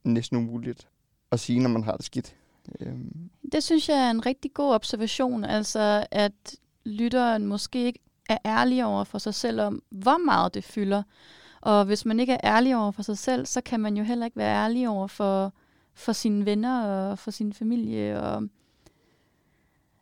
næsten 0.05 0.37
umuligt, 0.39 0.89
at 1.31 1.41
sige, 1.41 1.61
når 1.61 1.69
man 1.71 1.85
har 1.85 1.97
det 1.97 2.05
skidt. 2.05 2.37
Øhm, 2.81 3.31
Det 3.53 3.63
synes 3.65 3.89
jeg 3.89 4.07
er 4.07 4.11
en 4.11 4.27
rigtig 4.27 4.53
god 4.55 4.75
observation, 4.75 5.45
altså 5.45 6.07
at 6.11 6.57
lytteren 6.85 7.47
måske 7.47 7.85
ikke 7.85 7.99
er 8.29 8.39
ærlig 8.45 8.85
over 8.85 9.05
for 9.05 9.19
sig 9.19 9.35
selv 9.35 9.61
om, 9.61 9.83
hvor 9.91 10.25
meget 10.25 10.55
det 10.55 10.65
fylder. 10.65 11.03
Og 11.61 11.85
hvis 11.85 12.05
man 12.05 12.21
ikke 12.21 12.33
er 12.33 12.41
ærlig 12.57 12.77
over 12.77 12.91
for 12.91 13.03
sig 13.03 13.19
selv, 13.19 13.47
så 13.47 13.61
kan 13.61 13.81
man 13.81 13.97
jo 13.97 14.05
heller 14.05 14.25
ikke 14.27 14.37
være 14.37 14.65
ærlig 14.65 14.89
over 14.89 15.07
for, 15.07 15.53
for 15.95 16.13
sine 16.13 16.47
venner 16.47 16.85
og 16.85 17.19
for 17.19 17.31
sin 17.31 17.53
familie. 17.53 18.21
Og 18.23 18.49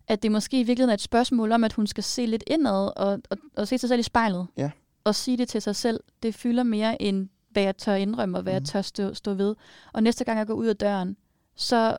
at 0.08 0.22
det 0.22 0.32
måske 0.32 0.60
i 0.60 0.62
virkeligheden 0.62 0.90
er 0.90 0.94
et 0.94 1.00
spørgsmål 1.00 1.52
om, 1.52 1.64
at 1.64 1.72
hun 1.72 1.86
skal 1.86 2.04
se 2.04 2.26
lidt 2.26 2.44
indad 2.46 2.92
og, 2.96 3.20
og, 3.30 3.38
og 3.56 3.68
se 3.68 3.78
sig 3.78 3.88
selv 3.88 4.00
i 4.00 4.02
spejlet. 4.02 4.46
Ja. 4.56 4.70
Og 5.04 5.14
sige 5.14 5.36
det 5.36 5.48
til 5.48 5.62
sig 5.62 5.76
selv. 5.76 6.00
Det 6.22 6.34
fylder 6.34 6.62
mere 6.62 7.02
end, 7.02 7.28
hvad 7.50 7.62
jeg 7.62 7.76
tør 7.76 7.94
indrømme 7.94 8.38
og 8.38 8.42
hvad 8.42 8.52
mm. 8.52 8.54
jeg 8.54 8.60
Mhm. 8.60 8.66
tør 8.66 8.82
stå, 8.82 9.14
stå 9.14 9.34
ved. 9.34 9.54
Og 9.92 10.02
næste 10.02 10.24
gang 10.24 10.38
jeg 10.38 10.46
går 10.46 10.54
ud 10.54 10.66
af 10.66 10.76
døren, 10.76 11.16
så 11.56 11.96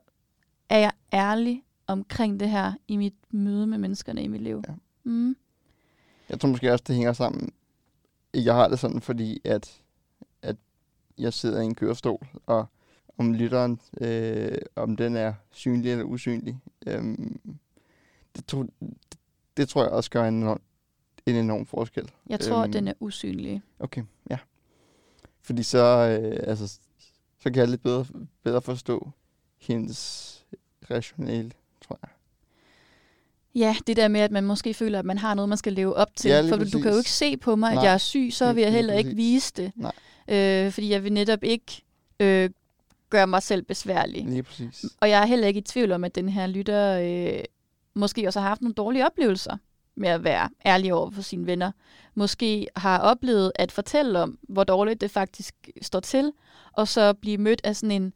er 0.69 0.79
jeg 0.79 0.91
ærlig 1.13 1.63
omkring 1.87 2.39
det 2.39 2.49
her 2.49 2.73
i 2.87 2.97
mit 2.97 3.13
møde 3.31 3.67
med 3.67 3.77
menneskerne 3.77 4.23
i 4.23 4.27
mit 4.27 4.41
liv. 4.41 4.63
Ja. 4.67 4.73
Mm. 5.03 5.35
Jeg 6.29 6.39
tror 6.39 6.49
måske 6.49 6.71
også, 6.71 6.83
det 6.87 6.95
hænger 6.95 7.13
sammen. 7.13 7.51
Jeg 8.33 8.53
har 8.55 8.67
det 8.67 8.79
sådan, 8.79 9.01
fordi 9.01 9.41
at, 9.45 9.81
at 10.41 10.55
jeg 11.17 11.33
sidder 11.33 11.61
i 11.61 11.65
en 11.65 11.75
kørestol, 11.75 12.27
og 12.45 12.65
om 13.17 13.33
lytteren, 13.33 13.79
øh, 14.01 14.57
om 14.75 14.95
den 14.95 15.15
er 15.15 15.33
synlig 15.51 15.91
eller 15.91 16.03
usynlig, 16.05 16.59
øhm, 16.87 17.39
det, 18.35 18.45
tro, 18.45 18.63
det, 18.63 19.17
det 19.57 19.69
tror 19.69 19.83
jeg 19.83 19.91
også 19.91 20.09
gør 20.09 20.27
en 20.27 20.35
enorm, 20.35 20.61
en 21.25 21.35
enorm 21.35 21.65
forskel. 21.65 22.11
Jeg 22.29 22.39
tror, 22.39 22.63
Øhm. 22.63 22.71
den 22.71 22.87
er 22.87 22.93
usynlig. 22.99 23.61
Okay, 23.79 24.03
ja. 24.29 24.37
Fordi 25.41 25.63
så, 25.63 26.17
øh, 26.21 26.39
altså, 26.49 26.67
så 27.39 27.43
kan 27.51 27.55
jeg 27.55 27.67
lidt 27.67 27.83
bedre, 27.83 28.05
bedre 28.43 28.61
forstå 28.61 29.11
hendes 29.57 30.29
rationale. 30.91 31.51
Ja, 33.55 33.75
det 33.87 33.97
der 33.97 34.07
med, 34.07 34.21
at 34.21 34.31
man 34.31 34.43
måske 34.43 34.73
føler, 34.73 34.99
at 34.99 35.05
man 35.05 35.17
har 35.17 35.33
noget, 35.33 35.49
man 35.49 35.57
skal 35.57 35.73
leve 35.73 35.95
op 35.95 36.07
til. 36.15 36.29
Ja, 36.31 36.41
for 36.41 36.55
du, 36.55 36.63
du 36.63 36.79
kan 36.79 36.91
jo 36.91 36.97
præcis. 36.97 36.97
ikke 36.97 37.11
se 37.11 37.37
på 37.37 37.55
mig, 37.55 37.69
at 37.69 37.75
Nej, 37.75 37.83
jeg 37.83 37.93
er 37.93 37.97
syg, 37.97 38.29
så 38.31 38.53
vil 38.53 38.61
jeg 38.61 38.71
heller 38.71 38.93
ikke 38.93 39.09
præcis. 39.09 39.17
vise 39.17 39.53
det. 39.57 39.71
Nej. 39.75 39.91
Øh, 40.27 40.71
fordi 40.71 40.89
jeg 40.89 41.03
vil 41.03 41.13
netop 41.13 41.43
ikke 41.43 41.83
øh, 42.19 42.49
gøre 43.09 43.27
mig 43.27 43.43
selv 43.43 43.61
besværlig. 43.61 44.25
Lige 44.25 44.43
præcis. 44.43 44.85
Og 45.01 45.09
jeg 45.09 45.21
er 45.21 45.25
heller 45.25 45.47
ikke 45.47 45.57
i 45.57 45.61
tvivl 45.63 45.91
om, 45.91 46.03
at 46.03 46.15
den 46.15 46.29
her 46.29 46.47
lytter 46.47 46.99
øh, 46.99 47.43
måske 47.93 48.27
også 48.27 48.39
har 48.39 48.47
haft 48.47 48.61
nogle 48.61 48.73
dårlige 48.73 49.05
oplevelser 49.05 49.57
med 49.95 50.09
at 50.09 50.23
være 50.23 50.49
ærlig 50.65 50.93
over 50.93 51.09
for 51.11 51.21
sine 51.21 51.47
venner. 51.47 51.71
Måske 52.15 52.67
har 52.75 52.99
oplevet 52.99 53.51
at 53.55 53.71
fortælle 53.71 54.19
om, 54.19 54.39
hvor 54.41 54.63
dårligt 54.63 55.01
det 55.01 55.11
faktisk 55.11 55.55
står 55.81 55.99
til, 55.99 56.31
og 56.71 56.87
så 56.87 57.13
blive 57.13 57.37
mødt 57.37 57.61
af 57.63 57.75
sådan 57.75 57.91
en, 57.91 58.13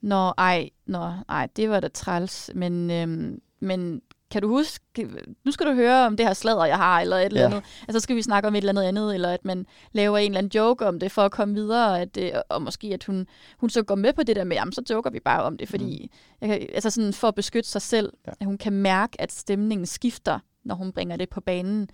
nå 0.00 0.32
ej, 0.38 0.70
nå, 0.86 1.12
ej, 1.28 1.48
det 1.56 1.70
var 1.70 1.80
da 1.80 1.88
træls, 1.88 2.50
men, 2.54 2.90
øhm, 2.90 3.40
men 3.60 4.02
kan 4.30 4.42
du 4.42 4.48
huske, 4.48 5.08
nu 5.44 5.50
skal 5.52 5.66
du 5.66 5.72
høre 5.72 6.06
om 6.06 6.16
det 6.16 6.26
her 6.26 6.32
sladder, 6.34 6.64
jeg 6.64 6.76
har, 6.76 7.00
eller 7.00 7.16
et 7.16 7.24
eller 7.26 7.40
Ja. 7.40 7.46
andet. 7.46 7.62
Altså, 7.88 8.00
så 8.00 8.02
skal 8.02 8.16
vi 8.16 8.22
snakke 8.22 8.46
om 8.48 8.54
et 8.54 8.58
eller 8.58 8.72
andet 8.72 8.82
andet, 8.82 9.14
eller 9.14 9.32
at 9.32 9.44
man 9.44 9.66
laver 9.92 10.18
en 10.18 10.24
eller 10.30 10.38
anden 10.38 10.52
joke 10.54 10.86
om 10.86 11.00
det, 11.00 11.12
for 11.12 11.22
at 11.22 11.32
komme 11.32 11.54
videre, 11.54 12.00
at, 12.00 12.16
øh, 12.16 12.30
og 12.48 12.62
måske 12.62 12.86
at 12.94 13.04
hun, 13.04 13.26
hun 13.58 13.70
så 13.70 13.82
går 13.82 13.94
med 13.94 14.12
på 14.12 14.22
det 14.22 14.36
der 14.36 14.44
med, 14.44 14.56
jamen, 14.56 14.72
så 14.72 14.82
joker 14.90 15.10
vi 15.10 15.20
bare 15.20 15.42
om 15.42 15.56
det, 15.56 15.68
fordi, 15.68 16.10
jeg 16.40 16.48
kan, 16.48 16.68
altså 16.74 16.90
sådan 16.90 17.12
for 17.12 17.28
at 17.28 17.34
beskytte 17.34 17.68
sig 17.68 17.82
selv, 17.82 18.12
Ja. 18.26 18.30
ja. 18.30 18.34
at 18.40 18.46
hun 18.46 18.58
kan 18.58 18.72
mærke, 18.72 19.20
at 19.20 19.32
stemningen 19.32 19.86
skifter, 19.86 20.38
når 20.64 20.74
hun 20.74 20.92
bringer 20.92 21.16
det 21.16 21.28
på 21.28 21.40
banen. 21.40 21.88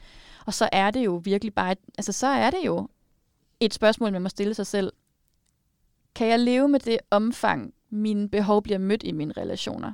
Og 0.46 0.54
så 0.54 0.68
er 0.72 0.90
det 0.90 1.04
jo 1.04 1.20
virkelig 1.24 1.54
bare, 1.54 1.72
et, 1.72 1.78
altså 1.98 2.12
så 2.12 2.26
er 2.26 2.50
det 2.50 2.60
jo 2.66 2.88
et 3.60 3.74
spørgsmål, 3.74 4.12
man 4.12 4.22
må 4.22 4.28
stille 4.28 4.54
sig 4.54 4.66
selv. 4.66 4.92
Kan 6.14 6.26
jeg 6.26 6.38
leve 6.40 6.68
med 6.68 6.80
det 6.80 6.98
omfang, 7.10 7.74
mine 7.90 8.28
behov 8.28 8.62
bliver 8.62 8.78
mødt 8.78 9.02
i 9.02 9.12
mine 9.12 9.32
relationer? 9.36 9.92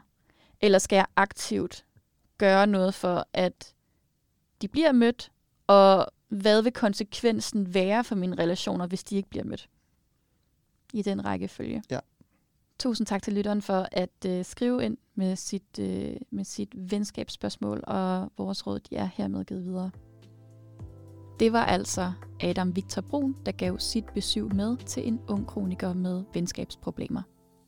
Eller 0.61 0.78
skal 0.78 0.97
jeg 0.97 1.06
aktivt 1.16 1.85
gøre 2.40 2.66
noget 2.66 2.94
for, 2.94 3.26
at 3.32 3.75
de 4.62 4.68
bliver 4.68 4.92
mødt, 4.92 5.32
og 5.66 6.06
hvad 6.28 6.62
vil 6.62 6.73
konsekvensen 6.73 7.75
være 7.75 8.04
for 8.04 8.14
mine 8.14 8.37
relationer, 8.38 8.87
hvis 8.87 9.04
de 9.04 9.16
ikke 9.16 9.28
bliver 9.28 9.44
mødt? 9.44 9.68
I 10.92 11.02
den 11.02 11.25
rækkefølge. 11.25 11.82
Ja. 11.90 11.99
Tusind 12.78 13.06
tak 13.06 13.23
til 13.23 13.32
lytteren 13.32 13.62
for 13.62 13.88
at 13.92 14.25
øh, 14.26 14.44
skrive 14.44 14.85
ind 14.85 14.97
med 15.14 15.37
sit, 15.37 15.78
øh, 15.80 16.16
med 16.30 16.44
sit 16.44 16.90
venskabsspørgsmål, 16.90 17.85
og 17.87 18.32
vores 18.38 18.66
råd 18.66 18.80
de 18.80 18.97
er 18.97 19.09
hermed 19.14 19.44
givet 19.44 19.64
videre. 19.64 19.90
Det 21.40 21.52
var 21.52 21.64
altså 21.64 22.12
Adam 22.40 22.76
Victor 22.76 23.02
Brun, 23.02 23.37
der 23.47 23.52
gav 23.52 23.78
sit 23.78 24.04
besøg 24.14 24.54
med 24.54 24.76
til 24.76 25.09
en 25.09 25.20
ung 25.28 25.47
kroniker 25.47 25.94
med 25.94 26.25
venskabsproblemer. 26.35 27.23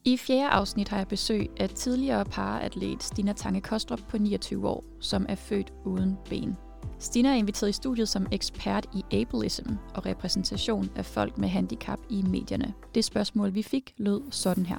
I 0.05 0.17
fjerde 0.17 0.49
afsnit 0.49 0.89
har 0.89 0.97
jeg 0.97 1.09
besøg 1.09 1.51
af 1.61 1.69
tidligere 1.69 2.25
paraatlet 2.25 3.03
Stina 3.03 3.33
Tange 3.33 3.61
Kostrup 3.61 4.01
på 4.09 4.19
29 4.19 4.69
år, 4.69 4.85
som 5.01 5.27
er 5.29 5.35
født 5.35 5.73
uden 5.85 6.19
ben. 6.31 6.57
Stina 6.99 7.29
er 7.29 7.35
inviteret 7.35 7.71
i 7.71 7.73
studiet 7.73 8.09
som 8.09 8.27
ekspert 8.33 8.87
i 8.95 9.21
ableism 9.21 9.69
og 9.95 10.07
repræsentation 10.07 10.91
af 10.97 11.07
folk 11.07 11.39
med 11.39 11.49
handicap 11.49 11.99
i 12.11 12.23
medierne. 12.23 12.73
Det 12.95 13.05
spørgsmål, 13.05 13.55
vi 13.55 13.63
fik, 13.63 13.95
lød 13.97 14.21
sådan 14.31 14.67
her. 14.67 14.77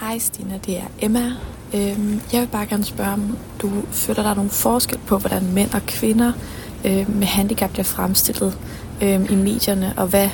Hej 0.00 0.18
Stina, 0.18 0.58
det 0.66 0.78
er 0.78 0.86
Emma. 1.02 1.32
Øhm, 1.74 2.20
jeg 2.32 2.40
vil 2.40 2.48
bare 2.52 2.66
gerne 2.66 2.84
spørge, 2.84 3.12
om 3.12 3.38
du 3.62 3.70
føler 3.90 4.22
der 4.22 4.30
er 4.30 4.34
nogen 4.34 4.50
forskel 4.50 4.98
på, 4.98 5.18
hvordan 5.18 5.52
mænd 5.52 5.74
og 5.74 5.82
kvinder 5.82 6.32
øh, 6.86 7.16
med 7.16 7.26
handicap 7.26 7.70
bliver 7.70 7.84
fremstillet 7.84 8.58
øh, 9.02 9.32
i 9.32 9.34
medierne, 9.34 9.94
og 9.96 10.06
hvad 10.06 10.30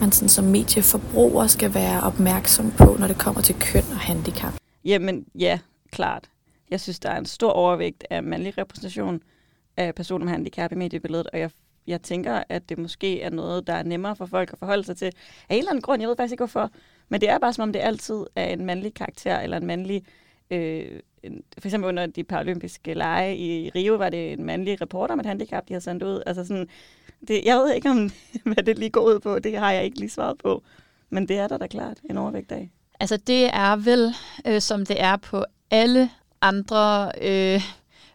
man 0.00 0.12
sådan 0.12 0.28
som 0.28 0.44
medieforbruger 0.44 1.46
skal 1.46 1.74
være 1.74 2.00
opmærksom 2.00 2.70
på, 2.70 2.96
når 2.98 3.06
det 3.06 3.18
kommer 3.18 3.40
til 3.40 3.54
køn 3.60 3.84
og 3.90 3.98
handicap. 3.98 4.52
Jamen, 4.84 5.26
ja, 5.34 5.58
klart. 5.90 6.30
Jeg 6.70 6.80
synes, 6.80 6.98
der 6.98 7.10
er 7.10 7.18
en 7.18 7.26
stor 7.26 7.50
overvægt 7.50 8.04
af 8.10 8.22
mandlig 8.22 8.58
repræsentation 8.58 9.22
af 9.76 9.94
personer 9.94 10.24
med 10.24 10.32
handicap 10.32 10.72
i 10.72 10.74
mediebilledet, 10.74 11.26
og 11.32 11.38
jeg, 11.38 11.50
jeg 11.86 12.02
tænker, 12.02 12.42
at 12.48 12.68
det 12.68 12.78
måske 12.78 13.22
er 13.22 13.30
noget, 13.30 13.66
der 13.66 13.72
er 13.72 13.82
nemmere 13.82 14.16
for 14.16 14.26
folk 14.26 14.52
at 14.52 14.58
forholde 14.58 14.84
sig 14.84 14.96
til. 14.96 15.12
Af 15.48 15.54
en 15.54 15.58
eller 15.58 15.70
anden 15.70 15.82
grund, 15.82 16.02
jeg 16.02 16.08
ved 16.08 16.16
faktisk 16.16 16.32
ikke 16.32 16.40
hvorfor, 16.40 16.70
men 17.08 17.20
det 17.20 17.28
er 17.28 17.38
bare 17.38 17.52
som 17.52 17.62
om, 17.62 17.72
det 17.72 17.80
altid 17.80 18.24
er 18.36 18.46
en 18.46 18.66
mandlig 18.66 18.94
karakter, 18.94 19.40
eller 19.40 19.56
en 19.56 19.66
mandlig... 19.66 20.04
Øh, 20.50 21.00
for 21.58 21.68
eksempel 21.68 21.88
under 21.88 22.06
de 22.06 22.24
paralympiske 22.24 22.94
lege 22.94 23.36
i 23.36 23.70
Rio, 23.70 23.94
var 23.94 24.08
det 24.08 24.32
en 24.32 24.44
mandlig 24.44 24.80
reporter 24.80 25.14
med 25.14 25.24
et 25.24 25.28
handicap, 25.28 25.68
de 25.68 25.72
har 25.72 25.80
sendt 25.80 26.02
ud. 26.02 26.22
Altså 26.26 26.44
sådan, 26.44 26.68
det, 27.28 27.42
jeg 27.44 27.56
ved 27.56 27.74
ikke, 27.74 27.90
om, 27.90 28.10
hvad 28.52 28.62
det 28.62 28.78
lige 28.78 28.90
går 28.90 29.00
ud 29.00 29.20
på. 29.20 29.38
Det 29.38 29.58
har 29.58 29.72
jeg 29.72 29.84
ikke 29.84 29.98
lige 29.98 30.10
svaret 30.10 30.38
på. 30.38 30.62
Men 31.10 31.28
det 31.28 31.38
er 31.38 31.48
der 31.48 31.58
da 31.58 31.66
klart 31.66 31.98
en 32.10 32.16
overvægt 32.16 32.52
af. 32.52 32.70
Altså 33.00 33.16
det 33.16 33.46
er 33.46 33.76
vel, 33.76 34.14
øh, 34.46 34.60
som 34.60 34.86
det 34.86 35.02
er 35.02 35.16
på 35.16 35.44
alle 35.70 36.10
andre 36.40 37.12
øh, 37.22 37.62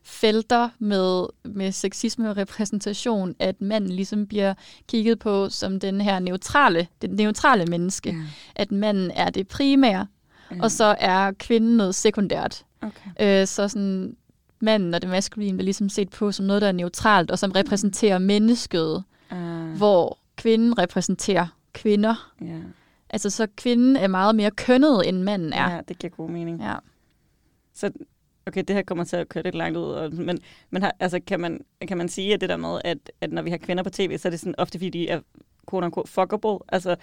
felter 0.04 0.70
med, 0.80 1.26
med 1.44 1.72
sexisme 1.72 2.30
og 2.30 2.38
repræsentation, 2.38 3.36
at 3.40 3.62
manden 3.62 3.90
ligesom 3.90 4.28
bliver 4.28 4.54
kigget 4.88 5.20
på 5.20 5.50
som 5.50 5.80
den 5.80 6.02
her 6.02 6.20
neutrale, 6.20 6.88
det 7.02 7.10
neutrale 7.10 7.66
menneske. 7.66 8.10
Ja. 8.10 8.16
At 8.56 8.72
manden 8.72 9.12
er 9.12 9.30
det 9.30 9.48
primære, 9.48 10.08
Ja. 10.56 10.64
og 10.64 10.72
så 10.72 10.96
er 11.00 11.32
kvinden 11.32 11.78
noget 11.78 11.96
sekundært. 11.96 12.66
Okay. 12.82 13.42
Øh, 13.42 13.48
så 13.48 13.68
sådan 13.68 14.16
manden 14.60 14.94
og 14.94 15.02
det 15.02 15.10
maskuline 15.10 15.58
bliver 15.58 15.66
ligesom 15.66 15.90
set 15.90 16.10
på 16.10 16.32
som 16.32 16.46
noget, 16.46 16.62
der 16.62 16.68
er 16.68 16.72
neutralt, 16.72 17.32
og 17.32 17.40
som 17.40 17.52
repræsenterer 17.52 18.18
mennesket, 18.18 19.04
Uh, 19.32 19.38
hvor 19.78 20.18
kvinden 20.36 20.78
repræsenterer 20.78 21.48
kvinder. 21.74 22.34
ja. 22.42 22.58
Altså 23.10 23.30
så 23.30 23.48
kvinden 23.58 23.96
er 23.96 24.08
meget 24.08 24.36
mere 24.36 24.52
kønnet, 24.52 25.10
end 25.10 25.22
manden 25.22 25.54
er. 25.54 25.72
ja, 25.72 25.82
det 25.88 26.00
giver 26.00 26.12
god 26.12 26.30
mening. 26.30 26.62
Ja. 26.62 26.76
Så, 27.74 27.92
okay, 28.48 28.64
det 28.68 28.76
her 28.76 28.84
kommer 28.84 29.04
til 29.04 29.16
at 29.16 29.30
køre 29.30 29.44
lidt 29.44 29.56
langt 29.56 29.78
ud, 29.78 29.84
og, 29.84 30.14
men, 30.14 30.40
men 30.70 30.82
har, 30.82 30.94
altså, 31.00 31.20
kan, 31.28 31.40
man, 31.40 31.60
kan 31.88 31.98
man 31.98 32.10
sige, 32.10 32.34
at 32.34 32.42
det 32.42 32.50
der 32.50 32.58
med, 32.58 32.82
at, 32.86 32.98
at 33.22 33.32
når 33.32 33.42
vi 33.42 33.50
har 33.50 33.58
kvinder 33.58 33.84
på 33.84 33.90
tv, 33.90 34.18
så 34.18 34.28
er 34.28 34.30
det 34.30 34.40
sådan 34.40 34.56
ofte, 34.58 34.80
fordi 34.80 34.90
de 34.90 35.10
er 35.10 35.20
quote 35.70 35.86
unquote 35.86 36.12
fuckable, 36.12 36.58
altså 36.68 36.96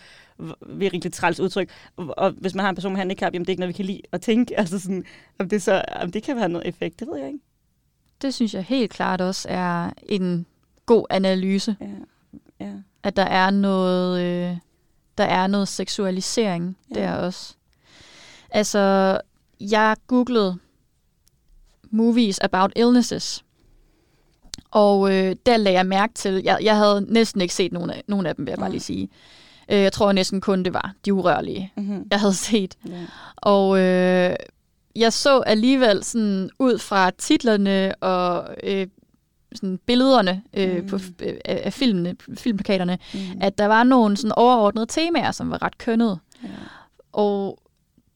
virkelig 0.66 1.12
træls 1.12 1.40
udtryk. 1.40 1.70
Og, 1.96 2.30
hvis 2.30 2.54
man 2.54 2.62
har 2.62 2.70
en 2.70 2.74
person 2.74 2.92
med 2.92 2.98
handicap, 2.98 3.34
jamen 3.34 3.44
det 3.44 3.48
er 3.48 3.52
ikke 3.52 3.60
noget, 3.60 3.68
vi 3.68 3.76
kan 3.76 3.84
lide 3.84 4.02
at 4.12 4.20
tænke. 4.20 4.54
Altså 4.60 4.78
sådan, 4.78 5.04
om 5.38 5.48
det, 5.48 5.62
så, 5.62 5.82
om 5.96 6.12
det 6.12 6.22
kan 6.22 6.38
have 6.38 6.48
noget 6.48 6.68
effekt, 6.68 7.00
det 7.00 7.08
ved 7.08 7.16
jeg 7.18 7.26
ikke. 7.26 7.40
Det 8.22 8.34
synes 8.34 8.54
jeg 8.54 8.62
helt 8.62 8.90
klart 8.90 9.20
også 9.20 9.48
er 9.50 9.90
en 10.02 10.46
god 10.86 11.06
analyse, 11.10 11.76
Ja, 11.80 12.66
ja. 12.66 12.72
at 13.02 13.16
der 13.16 13.22
er 13.22 13.50
noget, 13.50 14.20
øh, 14.22 14.56
der 15.18 15.24
er 15.24 15.46
noget 15.46 15.68
seksualisering 15.68 16.76
ja. 16.94 17.00
der 17.00 17.12
også. 17.14 17.54
Altså, 18.50 19.20
jeg 19.60 19.96
googlede 20.06 20.58
movies 21.90 22.38
about 22.42 22.72
illnesses, 22.76 23.44
og 24.70 25.12
øh, 25.14 25.36
der 25.46 25.56
lagde 25.56 25.78
jeg 25.78 25.86
mærke 25.86 26.14
til, 26.14 26.40
jeg, 26.44 26.58
jeg 26.62 26.76
havde 26.76 27.06
næsten 27.08 27.40
ikke 27.40 27.54
set 27.54 27.72
nogen 27.72 27.90
af, 27.90 28.02
nogen 28.08 28.26
af 28.26 28.34
dem, 28.36 28.46
vil 28.46 28.50
jeg 28.52 28.58
bare 28.58 28.70
lige 28.70 28.80
sige. 28.80 29.08
Øh, 29.68 29.78
jeg 29.80 29.92
tror 29.92 30.12
næsten 30.12 30.40
kun, 30.40 30.62
det 30.62 30.74
var 30.74 30.94
de 31.04 31.14
urørlige, 31.14 31.72
Mm-hmm. 31.76 32.06
jeg 32.10 32.20
havde 32.20 32.34
set. 32.34 32.74
ja. 32.88 32.92
Og 33.36 33.78
øh, 33.80 34.36
jeg 34.96 35.12
så 35.12 35.38
alligevel 35.40 36.04
sådan 36.04 36.50
ud 36.58 36.78
fra 36.78 37.10
titlerne 37.10 37.94
og 37.94 38.48
øh, 38.62 38.86
sådan 39.54 39.78
billederne 39.86 40.42
øh, 40.54 40.76
Mm. 40.82 40.88
på, 40.88 40.98
øh, 41.22 41.34
af 41.44 41.60
af 41.64 41.72
filmene, 41.72 42.16
filmplakaterne, 42.38 42.98
Mm. 43.14 43.20
at 43.40 43.58
der 43.58 43.66
var 43.66 43.82
nogle 43.84 44.16
sådan 44.16 44.32
overordnede 44.36 44.86
temaer, 44.86 45.32
som 45.32 45.50
var 45.50 45.62
ret 45.62 45.78
kønnede. 45.78 46.18
ja. 46.42 46.48
Og 47.12 47.58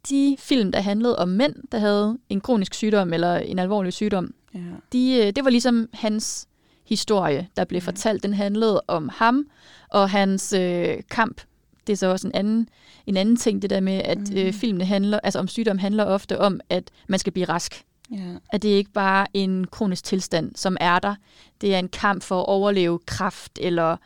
de 0.08 0.36
film, 0.38 0.72
der 0.72 0.80
handlede 0.80 1.18
om 1.18 1.28
mænd, 1.28 1.54
der 1.72 1.78
havde 1.78 2.18
en 2.28 2.40
kronisk 2.40 2.74
sygdom 2.74 3.12
eller 3.12 3.36
en 3.36 3.58
alvorlig 3.58 3.92
sygdom, 3.92 4.34
ja. 4.54 4.58
de, 4.92 5.12
øh, 5.26 5.32
det 5.36 5.44
var 5.44 5.50
ligesom 5.50 5.88
hans 5.92 6.46
historie, 6.88 7.48
der 7.56 7.64
blev 7.64 7.78
Ja. 7.80 7.86
fortalt. 7.86 8.22
Den 8.22 8.34
handlede 8.34 8.82
om 8.88 9.10
ham 9.14 9.46
og 9.90 10.10
hans 10.10 10.52
øh, 10.52 10.96
kamp. 11.10 11.40
Det 11.86 11.92
er 11.92 11.96
så 11.96 12.06
også 12.06 12.26
en 12.28 12.34
anden, 12.34 12.68
en 13.06 13.16
anden 13.16 13.36
ting, 13.36 13.62
det 13.62 13.70
der 13.70 13.80
med, 13.80 14.00
at 14.04 14.18
Mhm. 14.18 14.36
øh, 14.36 14.52
filmene 14.52 14.84
handler, 14.84 15.20
altså 15.22 15.38
om 15.38 15.48
sygdom 15.48 15.78
handler 15.78 16.04
ofte 16.04 16.40
om, 16.40 16.60
at 16.70 16.84
man 17.08 17.18
skal 17.18 17.32
blive 17.32 17.46
rask. 17.48 17.84
ja. 18.12 18.16
At 18.52 18.62
det 18.62 18.68
ikke 18.68 18.90
bare 18.92 19.22
er 19.22 19.26
en 19.34 19.66
kronisk 19.66 20.04
tilstand, 20.04 20.52
som 20.56 20.76
er 20.80 20.98
der. 20.98 21.14
Det 21.60 21.74
er 21.74 21.78
en 21.78 21.88
kamp 21.88 22.22
for 22.22 22.40
at 22.40 22.46
overleve 22.48 22.98
kræft, 23.06 23.58
eller, 23.60 23.96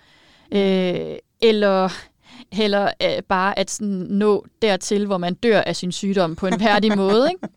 øh, 0.52 1.16
eller 1.42 1.88
heller 2.52 2.90
øh, 3.02 3.22
bare 3.28 3.58
at 3.58 3.70
sådan 3.70 3.88
nå 4.10 4.46
dertil, 4.62 5.06
hvor 5.06 5.18
man 5.18 5.34
dør 5.34 5.60
af 5.60 5.76
sin 5.76 5.92
sygdom 5.92 6.36
på 6.36 6.46
en 6.46 6.60
værdig 6.60 6.96
måde. 7.02 7.28
Ikke? 7.30 7.48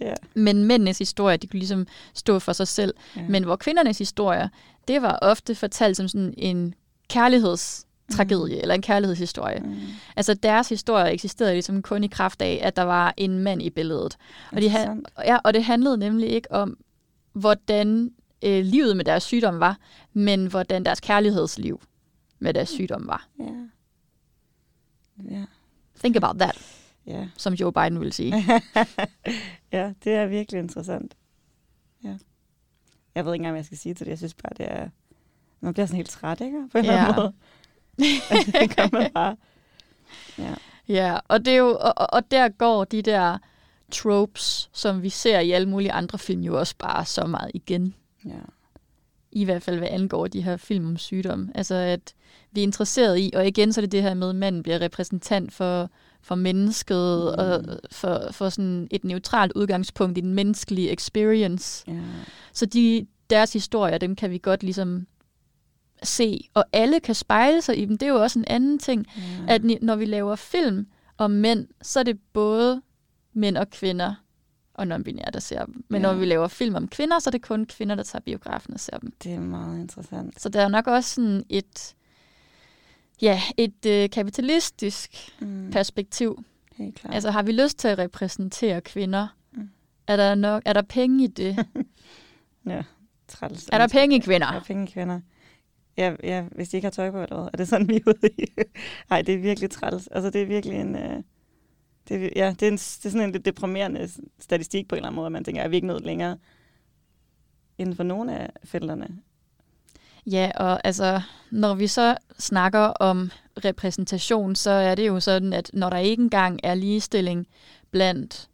Ja. 0.00 0.14
Men 0.34 0.64
mændenes 0.64 0.98
historie, 0.98 1.36
de 1.36 1.46
kunne 1.46 1.58
ligesom 1.58 1.86
stå 2.14 2.38
for 2.38 2.52
sig 2.52 2.68
selv. 2.68 2.94
Ja. 3.16 3.22
Men 3.28 3.44
hvor 3.44 3.56
kvindernes 3.56 3.98
historie, 3.98 4.50
det 4.88 5.02
var 5.02 5.18
ofte 5.22 5.54
fortalt 5.54 5.96
som 5.96 6.08
sådan 6.08 6.34
en 6.36 6.74
kærlighedstragedie, 7.08 8.56
mm. 8.56 8.62
eller 8.62 8.74
en 8.74 8.82
kærlighedshistorie. 8.82 9.60
Mm. 9.60 9.76
Altså 10.16 10.34
deres 10.34 10.68
historie 10.68 11.12
eksisterede 11.12 11.52
ligesom 11.52 11.82
kun 11.82 12.04
i 12.04 12.06
kraft 12.06 12.42
af, 12.42 12.60
at 12.62 12.76
der 12.76 12.82
var 12.82 13.14
en 13.16 13.38
mand 13.38 13.62
i 13.62 13.70
billedet. 13.70 14.16
Og, 14.52 14.62
de 14.62 14.68
ha- 14.68 14.94
ja, 15.24 15.38
og 15.44 15.54
det 15.54 15.64
handlede 15.64 15.98
nemlig 15.98 16.28
ikke 16.28 16.52
om, 16.52 16.78
hvordan 17.32 18.10
øh, 18.44 18.64
livet 18.64 18.96
med 18.96 19.04
deres 19.04 19.22
sygdom 19.22 19.60
var, 19.60 19.78
men 20.12 20.46
hvordan 20.46 20.84
deres 20.84 21.00
kærlighedsliv 21.00 21.80
med 22.38 22.54
deres 22.54 22.68
sygdom 22.68 23.06
var. 23.06 23.26
Ja. 23.38 23.44
Ja. 25.30 25.44
Think 25.98 26.16
about 26.16 26.36
that. 26.40 26.56
Ja. 27.06 27.28
som 27.36 27.54
Joe 27.54 27.72
Biden 27.72 28.00
vil 28.00 28.12
sige. 28.12 28.34
ja, 29.72 29.92
det 30.04 30.12
er 30.12 30.26
virkelig 30.26 30.58
interessant. 30.58 31.16
Ja. 32.04 32.16
Jeg 33.14 33.24
ved 33.24 33.32
ikke 33.32 33.40
engang, 33.40 33.52
hvad 33.52 33.60
jeg 33.60 33.64
skal 33.66 33.78
sige 33.78 33.94
til 33.94 34.06
det. 34.06 34.10
Jeg 34.10 34.18
synes 34.18 34.34
bare, 34.34 34.52
det 34.56 34.72
er... 34.72 34.88
Man 35.60 35.72
bliver 35.72 35.86
sådan 35.86 35.96
helt 35.96 36.10
træt, 36.10 36.40
ikke? 36.40 36.68
På 36.72 36.78
en 36.78 36.84
eller 36.84 36.96
anden 36.98 37.14
Ja. 37.14 37.20
måde. 37.20 37.32
det 38.60 38.76
gør 38.76 38.88
man 39.00 39.10
bare. 39.14 39.36
Ja. 40.38 40.54
Ja, 40.88 41.18
og, 41.28 41.44
det 41.44 41.52
er 41.52 41.56
jo, 41.58 41.68
og, 41.68 41.92
og- 41.96 42.06
og 42.12 42.30
der 42.30 42.48
går 42.48 42.84
de 42.84 43.02
der 43.02 43.38
tropes, 43.92 44.70
som 44.72 45.02
vi 45.02 45.08
ser 45.08 45.40
i 45.40 45.50
alle 45.50 45.68
mulige 45.68 45.92
andre 45.92 46.18
film, 46.18 46.40
jo 46.42 46.58
også 46.58 46.74
bare 46.78 47.04
så 47.04 47.26
meget 47.26 47.50
igen. 47.54 47.94
ja. 48.24 48.30
I 49.32 49.44
hvert 49.44 49.62
fald, 49.62 49.78
hvad 49.78 49.88
angår 49.90 50.26
de 50.26 50.42
her 50.42 50.56
film 50.56 50.86
om 50.86 50.96
sygdom. 50.96 51.50
Altså, 51.54 51.74
at 51.74 52.14
vi 52.52 52.60
er 52.60 52.64
interesseret 52.64 53.18
i, 53.18 53.30
og 53.34 53.46
igen 53.46 53.72
så 53.72 53.80
er 53.80 53.82
det 53.82 53.92
det 53.92 54.02
her 54.02 54.14
med, 54.14 54.28
at 54.28 54.34
manden 54.36 54.62
bliver 54.62 54.80
repræsentant 54.80 55.52
for, 55.52 55.90
for 56.26 56.34
mennesket, 56.34 57.34
mm. 57.38 57.38
og 57.44 57.78
for, 57.92 58.28
for 58.32 58.48
sådan 58.48 58.88
et 58.90 59.04
neutralt 59.04 59.52
udgangspunkt 59.52 60.18
i 60.18 60.20
den 60.20 60.34
menneskelige 60.34 60.92
experience. 60.92 61.84
ja. 61.88 62.00
Så 62.52 62.66
de, 62.66 63.06
deres 63.30 63.52
historier, 63.52 63.98
dem 63.98 64.16
kan 64.16 64.30
vi 64.30 64.38
godt 64.38 64.62
ligesom 64.62 65.06
se, 66.02 66.48
og 66.54 66.64
alle 66.72 67.00
kan 67.00 67.14
spejle 67.14 67.62
sig 67.62 67.78
i 67.82 67.84
dem. 67.84 67.98
Det 67.98 68.06
er 68.08 68.12
jo 68.12 68.22
også 68.22 68.38
en 68.38 68.44
anden 68.48 68.78
ting, 68.78 69.06
ja. 69.16 69.54
at 69.54 69.62
når 69.82 69.96
vi 69.96 70.04
laver 70.04 70.36
film 70.36 70.86
om 71.18 71.30
mænd, 71.30 71.66
så 71.82 71.98
er 72.00 72.04
det 72.04 72.18
både 72.32 72.82
mænd 73.32 73.56
og 73.56 73.70
kvinder 73.70 74.14
og 74.74 74.84
non-binære, 74.84 75.30
der 75.32 75.40
ser 75.40 75.64
dem. 75.64 75.84
Men 75.88 76.02
Ja. 76.02 76.08
når 76.08 76.14
vi 76.14 76.24
laver 76.24 76.48
film 76.48 76.74
om 76.74 76.88
kvinder, 76.88 77.18
så 77.18 77.28
er 77.28 77.32
det 77.32 77.42
kun 77.42 77.64
kvinder, 77.66 77.94
der 77.94 78.02
tager 78.02 78.20
biografen 78.22 78.74
og 78.74 78.80
ser 78.80 78.98
dem. 78.98 79.12
Det 79.22 79.32
er 79.32 79.40
meget 79.40 79.80
interessant. 79.80 80.40
Så 80.42 80.48
der 80.48 80.60
er 80.60 80.68
nok 80.68 80.86
også 80.86 81.14
sådan 81.14 81.42
et, 81.48 81.94
ja, 83.22 83.40
et 83.56 83.86
øh, 83.86 84.10
kapitalistisk 84.10 85.32
Mm. 85.40 85.70
perspektiv. 85.72 86.44
Helt 86.76 86.94
klart. 86.94 87.14
Altså 87.14 87.30
har 87.30 87.42
vi 87.42 87.52
lyst 87.52 87.78
til 87.78 87.88
at 87.88 87.98
repræsentere 87.98 88.80
kvinder? 88.80 89.36
Mm. 89.52 89.68
Er 90.06 90.16
der 90.16 90.34
nok, 90.34 90.62
er 90.66 90.72
der 90.72 90.82
penge 90.82 91.24
i 91.24 91.26
det? 91.26 91.56
ja. 92.66 92.82
Træls. 93.28 93.68
er 93.72 93.78
der 93.78 93.88
penge 93.88 94.16
i 94.16 94.18
kvinder? 94.18 94.46
Er 94.46 94.52
der 94.52 94.60
penge 94.64 94.84
i 94.88 94.90
kvinder? 94.92 95.20
Ja, 95.96 96.14
ja, 96.22 96.44
hvis 96.52 96.68
de 96.68 96.76
ikke 96.76 96.86
har 96.86 96.90
tøj 96.90 97.10
på, 97.10 97.22
eller 97.22 97.36
hvad? 97.36 97.48
Er 97.52 97.56
det 97.56 97.68
sådan, 97.68 97.88
vi 97.92 97.96
er 97.96 98.00
ude 98.06 98.30
i? 98.38 98.44
Nej, 99.10 99.22
det 99.22 99.34
er 99.34 99.38
virkelig 99.38 99.70
træls. 99.70 100.06
Altså, 100.06 100.30
det 100.30 100.42
er 100.42 100.46
virkelig 100.46 100.80
en... 100.80 100.96
Øh, 100.96 101.22
det 102.08 102.24
er, 102.24 102.28
ja, 102.36 102.50
det 102.50 102.62
er, 102.62 102.68
en, 102.68 102.76
det 102.76 103.04
er 103.06 103.10
sådan 103.10 103.20
en 103.20 103.32
lidt 103.32 103.44
deprimerende 103.44 104.08
statistik 104.38 104.88
på 104.88 104.94
en 104.94 104.96
eller 104.96 105.06
anden 105.08 105.16
måde, 105.16 105.26
at 105.26 105.32
man 105.32 105.44
tænker, 105.44 105.62
er 105.62 105.68
vi 105.68 105.76
ikke 105.76 105.86
nået 105.86 106.04
længere 106.04 106.38
inden 107.78 107.96
for 107.96 108.02
nogle 108.02 108.38
af 108.38 108.50
felterne? 108.64 109.08
Ja, 110.30 110.50
og 110.56 110.80
altså, 110.84 111.20
når 111.50 111.74
vi 111.74 111.86
så 111.86 112.16
snakker 112.38 112.78
om 112.80 113.30
repræsentation, 113.64 114.56
så 114.56 114.70
er 114.70 114.94
det 114.94 115.06
jo 115.08 115.20
sådan, 115.20 115.52
at 115.52 115.70
når 115.72 115.90
der 115.90 115.96
ikke 115.96 116.22
engang 116.22 116.60
er 116.62 116.74
ligestilling 116.74 117.46
blandt 117.90 118.48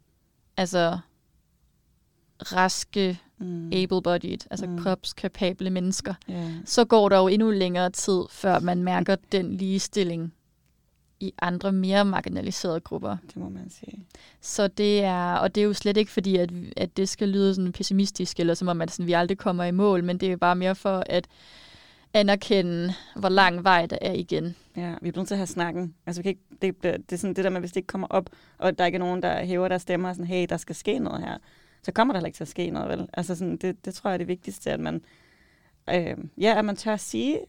altså 0.57 0.97
raske, 2.41 3.19
Mm. 3.37 3.71
able-bodied, 3.73 4.37
altså 4.51 4.65
Mm. 4.67 4.79
kropskapable 4.83 5.69
mennesker, 5.69 6.13
Ja. 6.29 6.49
så 6.65 6.85
går 6.85 7.09
der 7.09 7.17
jo 7.17 7.27
endnu 7.27 7.51
længere 7.51 7.89
tid, 7.89 8.21
før 8.29 8.59
man 8.59 8.83
mærker 8.83 9.15
den 9.31 9.53
ligestilling 9.53 10.33
i 11.23 11.33
andre 11.41 11.71
mere 11.71 12.05
marginaliserede 12.05 12.79
grupper. 12.79 13.17
Det 13.27 13.37
må 13.37 13.49
man 13.49 13.69
sige. 13.69 14.05
Så 14.41 14.67
det 14.67 15.03
er, 15.03 15.33
og 15.33 15.55
det 15.55 15.61
er 15.61 15.65
jo 15.65 15.73
slet 15.73 15.97
ikke 15.97 16.11
fordi, 16.11 16.37
at, 16.37 16.49
at 16.77 16.97
det 16.97 17.09
skal 17.09 17.29
lyde 17.29 17.55
sådan 17.55 17.71
pessimistisk, 17.71 18.39
eller 18.39 18.53
som 18.53 18.67
om, 18.67 18.81
at 18.81 18.91
sådan, 18.91 19.07
vi 19.07 19.13
aldrig 19.13 19.37
kommer 19.37 19.63
i 19.63 19.71
mål, 19.71 20.03
men 20.03 20.17
det 20.17 20.31
er 20.31 20.37
bare 20.37 20.55
mere 20.55 20.75
for 20.75 21.03
at 21.05 21.27
anerkende, 22.13 22.93
hvor 23.15 23.29
lang 23.29 23.63
vej 23.63 23.85
der 23.85 23.97
er 24.01 24.13
igen. 24.13 24.55
Ja, 24.77 24.95
vi 25.01 25.09
er 25.09 25.13
nødt 25.15 25.27
til 25.27 25.35
at 25.35 25.39
have 25.39 25.47
snakken. 25.47 25.95
Altså, 26.05 26.21
vi 26.21 26.23
kan 26.23 26.29
ikke, 26.29 26.43
det, 26.83 26.83
det 27.09 27.15
er 27.15 27.17
sådan 27.17 27.33
det 27.33 27.43
der 27.43 27.49
med, 27.49 27.59
hvis 27.59 27.71
det 27.71 27.77
ikke 27.77 27.87
kommer 27.87 28.07
op, 28.07 28.29
og 28.57 28.77
der 28.77 28.85
ikke 28.85 28.95
er 28.95 28.99
nogen, 28.99 29.21
der 29.21 29.45
hæver 29.45 29.67
deres 29.67 29.81
stemmer 29.81 30.09
og 30.09 30.15
sådan, 30.15 30.27
hey, 30.27 30.45
der 30.49 30.57
skal 30.57 30.75
ske 30.75 30.99
noget 30.99 31.21
her, 31.21 31.37
så 31.83 31.91
kommer 31.91 32.13
der 32.13 32.19
heller 32.19 32.27
ikke 32.27 32.37
til 32.37 32.43
at 32.43 32.47
ske 32.47 32.69
noget, 32.69 32.89
vel? 32.89 33.07
Altså, 33.13 33.35
sådan, 33.35 33.57
det, 33.57 33.85
det 33.85 33.93
tror 33.93 34.09
jeg 34.09 34.13
er 34.13 34.17
det 34.17 34.27
vigtigste, 34.27 34.71
at 34.71 34.79
man, 34.79 35.01
øh, 35.89 36.17
ja, 36.37 36.57
at 36.57 36.65
man 36.65 36.75
tør 36.75 36.93
at 36.93 36.99
sige, 36.99 37.39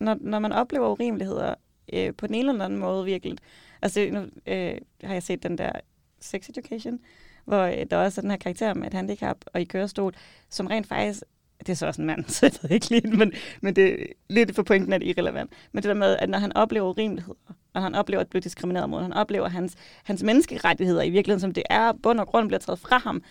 når, 0.00 0.16
når 0.20 0.38
man 0.38 0.52
oplever 0.52 0.88
urimeligheder 0.88 1.54
øh, 1.92 2.14
på 2.14 2.26
den 2.26 2.34
ene 2.34 2.50
eller 2.50 2.64
anden 2.64 2.78
måde 2.78 3.04
virkelig. 3.04 3.38
Altså, 3.82 4.08
nu 4.12 4.20
øh, 4.46 4.78
har 5.04 5.12
jeg 5.12 5.22
set 5.22 5.42
den 5.42 5.58
der 5.58 5.72
Sex 6.20 6.48
Education, 6.48 7.00
hvor 7.44 7.62
øh, 7.62 7.86
der 7.90 7.96
også 7.96 8.20
er 8.20 8.22
den 8.22 8.30
her 8.30 8.38
karakter 8.38 8.74
med 8.74 8.86
et 8.86 8.94
handicap 8.94 9.36
og 9.46 9.60
i 9.60 9.64
kørestol, 9.64 10.14
som 10.50 10.66
rent 10.66 10.86
faktisk 10.86 11.22
det 11.60 11.68
er 11.68 11.74
så 11.74 11.86
også 11.86 12.02
en 12.02 12.06
mand, 12.06 12.24
så 12.28 12.46
jeg 12.46 12.52
ved 12.62 12.70
ikke 12.70 12.90
lige, 12.90 13.16
men, 13.16 13.32
men 13.60 13.76
det 13.76 14.02
er 14.02 14.06
lidt 14.28 14.54
for 14.54 14.62
pointen 14.62 14.92
er 14.92 14.98
det 14.98 15.06
irrelevant. 15.06 15.52
Men 15.72 15.82
det 15.82 15.88
der 15.88 15.94
med, 15.94 16.16
at 16.18 16.28
når 16.28 16.38
han 16.38 16.56
oplever 16.56 16.88
urimeligheder, 16.88 17.34
og 17.74 17.82
han 17.82 17.94
oplever 17.94 18.20
at 18.20 18.28
blive 18.28 18.40
diskrimineret 18.40 18.90
mod, 18.90 19.02
han 19.02 19.12
oplever 19.12 19.48
hans, 19.48 19.74
hans 20.04 20.22
menneskerettigheder 20.22 21.02
i 21.02 21.10
virkeligheden, 21.10 21.40
som 21.40 21.52
det 21.52 21.62
er, 21.70 21.92
bund 22.02 22.20
og 22.20 22.26
grund 22.26 22.48
bliver 22.48 22.60
taget 22.60 22.78
fra 22.78 22.98
ham, 22.98 23.22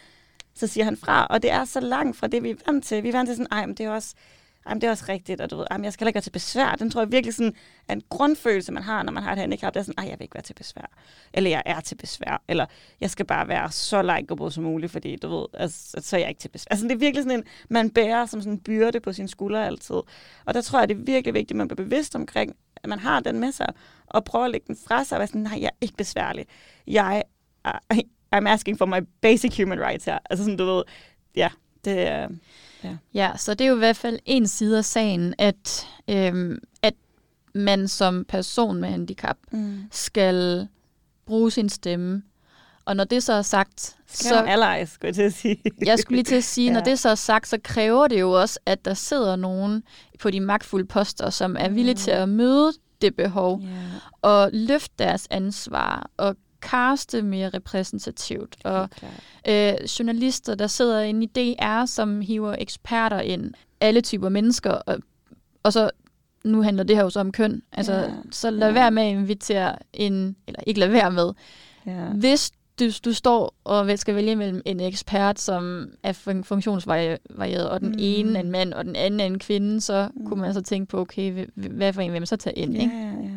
så 0.54 0.68
siger 0.68 0.84
han 0.84 0.98
fra, 0.98 1.26
og 1.26 1.42
det 1.42 1.52
er 1.52 1.66
så 1.66 1.80
langt 1.80 2.18
fra 2.18 2.28
det, 2.28 2.44
vi 2.44 2.50
er 2.50 2.56
vant 2.66 2.86
til. 2.86 3.04
Vi 3.04 3.10
er 3.10 3.14
vant 3.14 3.30
til 3.30 3.36
sådan, 3.36 3.52
ej, 3.52 3.66
men 3.66 3.76
det 3.76 3.86
er 3.86 3.90
også, 3.90 4.16
jamen 4.68 4.82
det 4.82 4.88
er 4.88 4.92
også 4.92 5.06
rigtigt, 5.10 5.42
og 5.42 5.52
du 5.52 5.58
ved, 5.58 5.66
jamen 5.72 5.86
jeg 5.86 5.94
skal 5.94 6.08
ikke 6.08 6.16
være 6.16 6.22
til 6.22 6.32
besvær. 6.32 6.76
Den 6.76 6.90
tror 6.90 7.02
jeg 7.02 7.12
virkelig 7.12 7.34
sådan, 7.34 7.54
er 7.88 7.94
en 7.94 8.02
grundfølelse, 8.10 8.72
man 8.72 8.84
har, 8.84 9.04
når 9.04 9.12
man 9.12 9.24
har 9.24 9.32
et 9.32 9.38
handicap. 9.38 9.74
Det 9.74 9.80
er 9.80 9.84
sådan, 9.84 10.08
jeg 10.10 10.20
vil 10.20 10.24
ikke 10.24 10.36
være 10.36 10.44
til 10.44 10.54
besvær. 10.54 10.92
Eller 11.34 11.50
jeg 11.50 11.64
er 11.66 11.80
til 11.80 11.96
besvær. 11.96 12.44
Eller 12.48 12.66
jeg 13.02 13.10
skal 13.10 13.26
bare 13.26 13.48
være 13.48 13.72
så 13.72 14.02
likeable 14.02 14.52
som 14.52 14.64
muligt, 14.64 14.92
fordi 14.92 15.16
du 15.16 15.28
ved, 15.28 15.46
altså, 15.54 15.98
så 16.02 16.16
er 16.16 16.20
jeg 16.20 16.30
ikke 16.30 16.40
til 16.40 16.50
besvær. 16.50 16.70
Altså, 16.72 16.86
det 16.86 16.92
er 16.92 16.98
virkelig 16.98 17.24
sådan 17.24 17.40
en, 17.40 17.46
man 17.70 17.90
bærer 17.90 18.26
som 18.26 18.42
sådan 18.42 18.54
en 18.54 18.60
byrde 18.60 19.00
på 19.00 19.14
sine 19.14 19.28
skuldre 19.28 19.66
altid. 19.66 20.02
Og 20.46 20.54
der 20.54 20.62
tror 20.62 20.80
jeg, 20.80 20.90
det 20.90 20.98
er 20.98 21.02
virkelig 21.02 21.34
vigtigt, 21.34 21.52
at 21.52 21.58
man 21.58 21.68
bliver 21.68 21.84
bevidst 21.84 22.16
omkring, 22.16 22.56
at 22.84 22.90
man 22.90 23.00
har 23.00 23.20
den 23.20 23.40
med 23.40 23.52
sig, 23.52 23.68
og 24.06 24.26
prøver 24.26 24.46
at 24.46 24.52
lægge 24.52 24.68
den 24.68 24.78
fra 24.88 25.04
sig, 25.04 25.16
og 25.16 25.20
være 25.20 25.28
sådan, 25.28 25.42
nej, 25.42 25.58
jeg 25.62 25.68
er 25.68 25.78
ikke 25.82 25.96
besværlig. 25.98 26.46
Jeg 26.88 27.24
er, 27.66 28.00
I'm 28.36 28.50
asking 28.50 28.78
for 28.78 28.86
my 28.86 29.08
basic 29.22 29.58
human 29.58 29.80
rights 29.80 30.06
her. 30.06 30.20
Altså 30.30 30.44
sådan, 30.44 30.58
du 30.58 30.66
ved, 30.66 30.84
ja, 31.36 31.50
det 31.86 32.08
er... 32.08 32.30
Ja, 33.14 33.32
så 33.38 33.54
det 33.54 33.66
er 33.66 33.70
jo 33.70 33.76
i 33.76 33.80
hvert 33.80 33.96
fald 33.98 34.20
en 34.26 34.48
side 34.48 34.78
af 34.78 34.86
sagen, 34.86 35.34
at, 35.38 35.88
øhm, 36.10 36.58
at 36.82 36.94
man 37.56 37.88
som 37.88 38.26
person 38.28 38.82
med 38.82 38.90
handicap 38.90 39.38
Mm. 39.52 39.84
skal 39.92 40.68
bruge 41.26 41.52
sin 41.52 41.70
stemme. 41.70 42.24
Og 42.86 42.96
når 42.96 43.04
det 43.04 43.24
så 43.24 43.34
er 43.34 43.42
sagt, 43.42 43.96
Så 44.08 44.24
så 44.30 44.36
allies, 44.48 44.90
skulle 44.90 45.08
jeg 45.08 45.16
til 45.16 45.22
at 45.22 45.34
sige. 45.34 45.62
jeg 45.86 46.00
skulle 46.00 46.16
lige 46.16 46.24
til 46.24 46.36
at 46.36 46.44
sige, 46.44 46.70
når 46.72 46.80
Ja. 46.80 46.90
det 46.92 47.00
så 47.00 47.10
er 47.10 47.16
sagt, 47.16 47.48
så 47.48 47.58
kræver 47.64 48.08
det 48.08 48.20
jo 48.20 48.32
også, 48.32 48.60
at 48.66 48.86
der 48.86 48.94
sidder 48.94 49.36
nogen 49.36 49.84
på 50.20 50.30
de 50.32 50.40
magtfulde 50.40 50.86
poster, 50.86 51.30
som 51.30 51.56
er 51.60 51.70
villige 51.70 51.96
til 51.96 52.12
at 52.12 52.30
møde 52.30 52.72
det 53.02 53.16
behov, 53.16 53.62
Ja, 53.62 53.68
og 54.22 54.50
løfte 54.54 54.94
deres 55.00 55.28
ansvar, 55.32 56.10
og 56.18 56.36
kaste 56.66 57.22
mere 57.22 57.50
repræsentativt, 57.50 58.56
og 58.64 58.90
øh, 59.50 59.74
journalister, 60.00 60.56
der 60.56 60.68
sidder 60.68 61.02
inde 61.02 61.24
i 61.24 61.56
DR, 61.60 61.86
som 61.86 62.22
hiver 62.22 62.56
eksperter 62.60 63.20
ind, 63.20 63.54
alle 63.82 64.02
typer 64.02 64.30
mennesker, 64.30 64.72
og, 64.72 64.98
og 65.64 65.74
så, 65.74 65.90
nu 66.44 66.62
handler 66.62 66.84
det 66.84 66.96
her 66.96 67.04
jo 67.04 67.10
så 67.10 67.20
om 67.20 67.32
køn, 67.32 67.62
altså, 67.72 67.94
Ja, 67.94 68.10
så 68.32 68.50
lad 68.50 68.68
ja. 68.68 68.74
være 68.74 68.92
med 68.92 69.04
at 69.04 69.12
invitere 69.12 69.76
en, 69.94 70.36
eller 70.48 70.60
ikke 70.68 70.80
lad 70.80 70.88
være 70.90 71.12
med, 71.12 71.32
Ja. 71.86 72.06
hvis 72.06 72.52
du, 72.80 72.86
du 73.06 73.14
står 73.14 73.56
og 73.64 74.00
skal 74.00 74.16
vælge 74.16 74.36
mellem 74.36 74.62
en 74.66 74.80
ekspert, 74.80 75.40
som 75.40 75.90
er 76.04 76.14
fun- 76.14 76.44
funktionsvarieret, 76.44 77.70
og 77.70 77.80
den 77.82 77.90
Mm. 77.90 77.96
ene 78.00 78.36
er 78.40 78.44
en 78.44 78.52
mand, 78.52 78.74
og 78.74 78.86
den 78.86 78.96
anden 78.96 79.20
er 79.20 79.26
en 79.26 79.40
kvinde, 79.40 79.82
så 79.82 80.10
Mm. 80.16 80.28
kunne 80.28 80.42
man 80.42 80.54
så 80.54 80.62
tænke 80.62 80.88
på, 80.88 81.00
okay, 81.00 81.32
hv- 81.46 81.70
hvad 81.70 81.94
for 81.94 82.02
en 82.02 82.12
vil 82.12 82.22
man 82.22 82.28
så 82.28 82.36
tage 82.38 82.58
ind, 82.58 82.74
Ja, 82.74 82.82
ikke? 82.82 82.96
ja, 82.98 83.06
ja. 83.08 83.30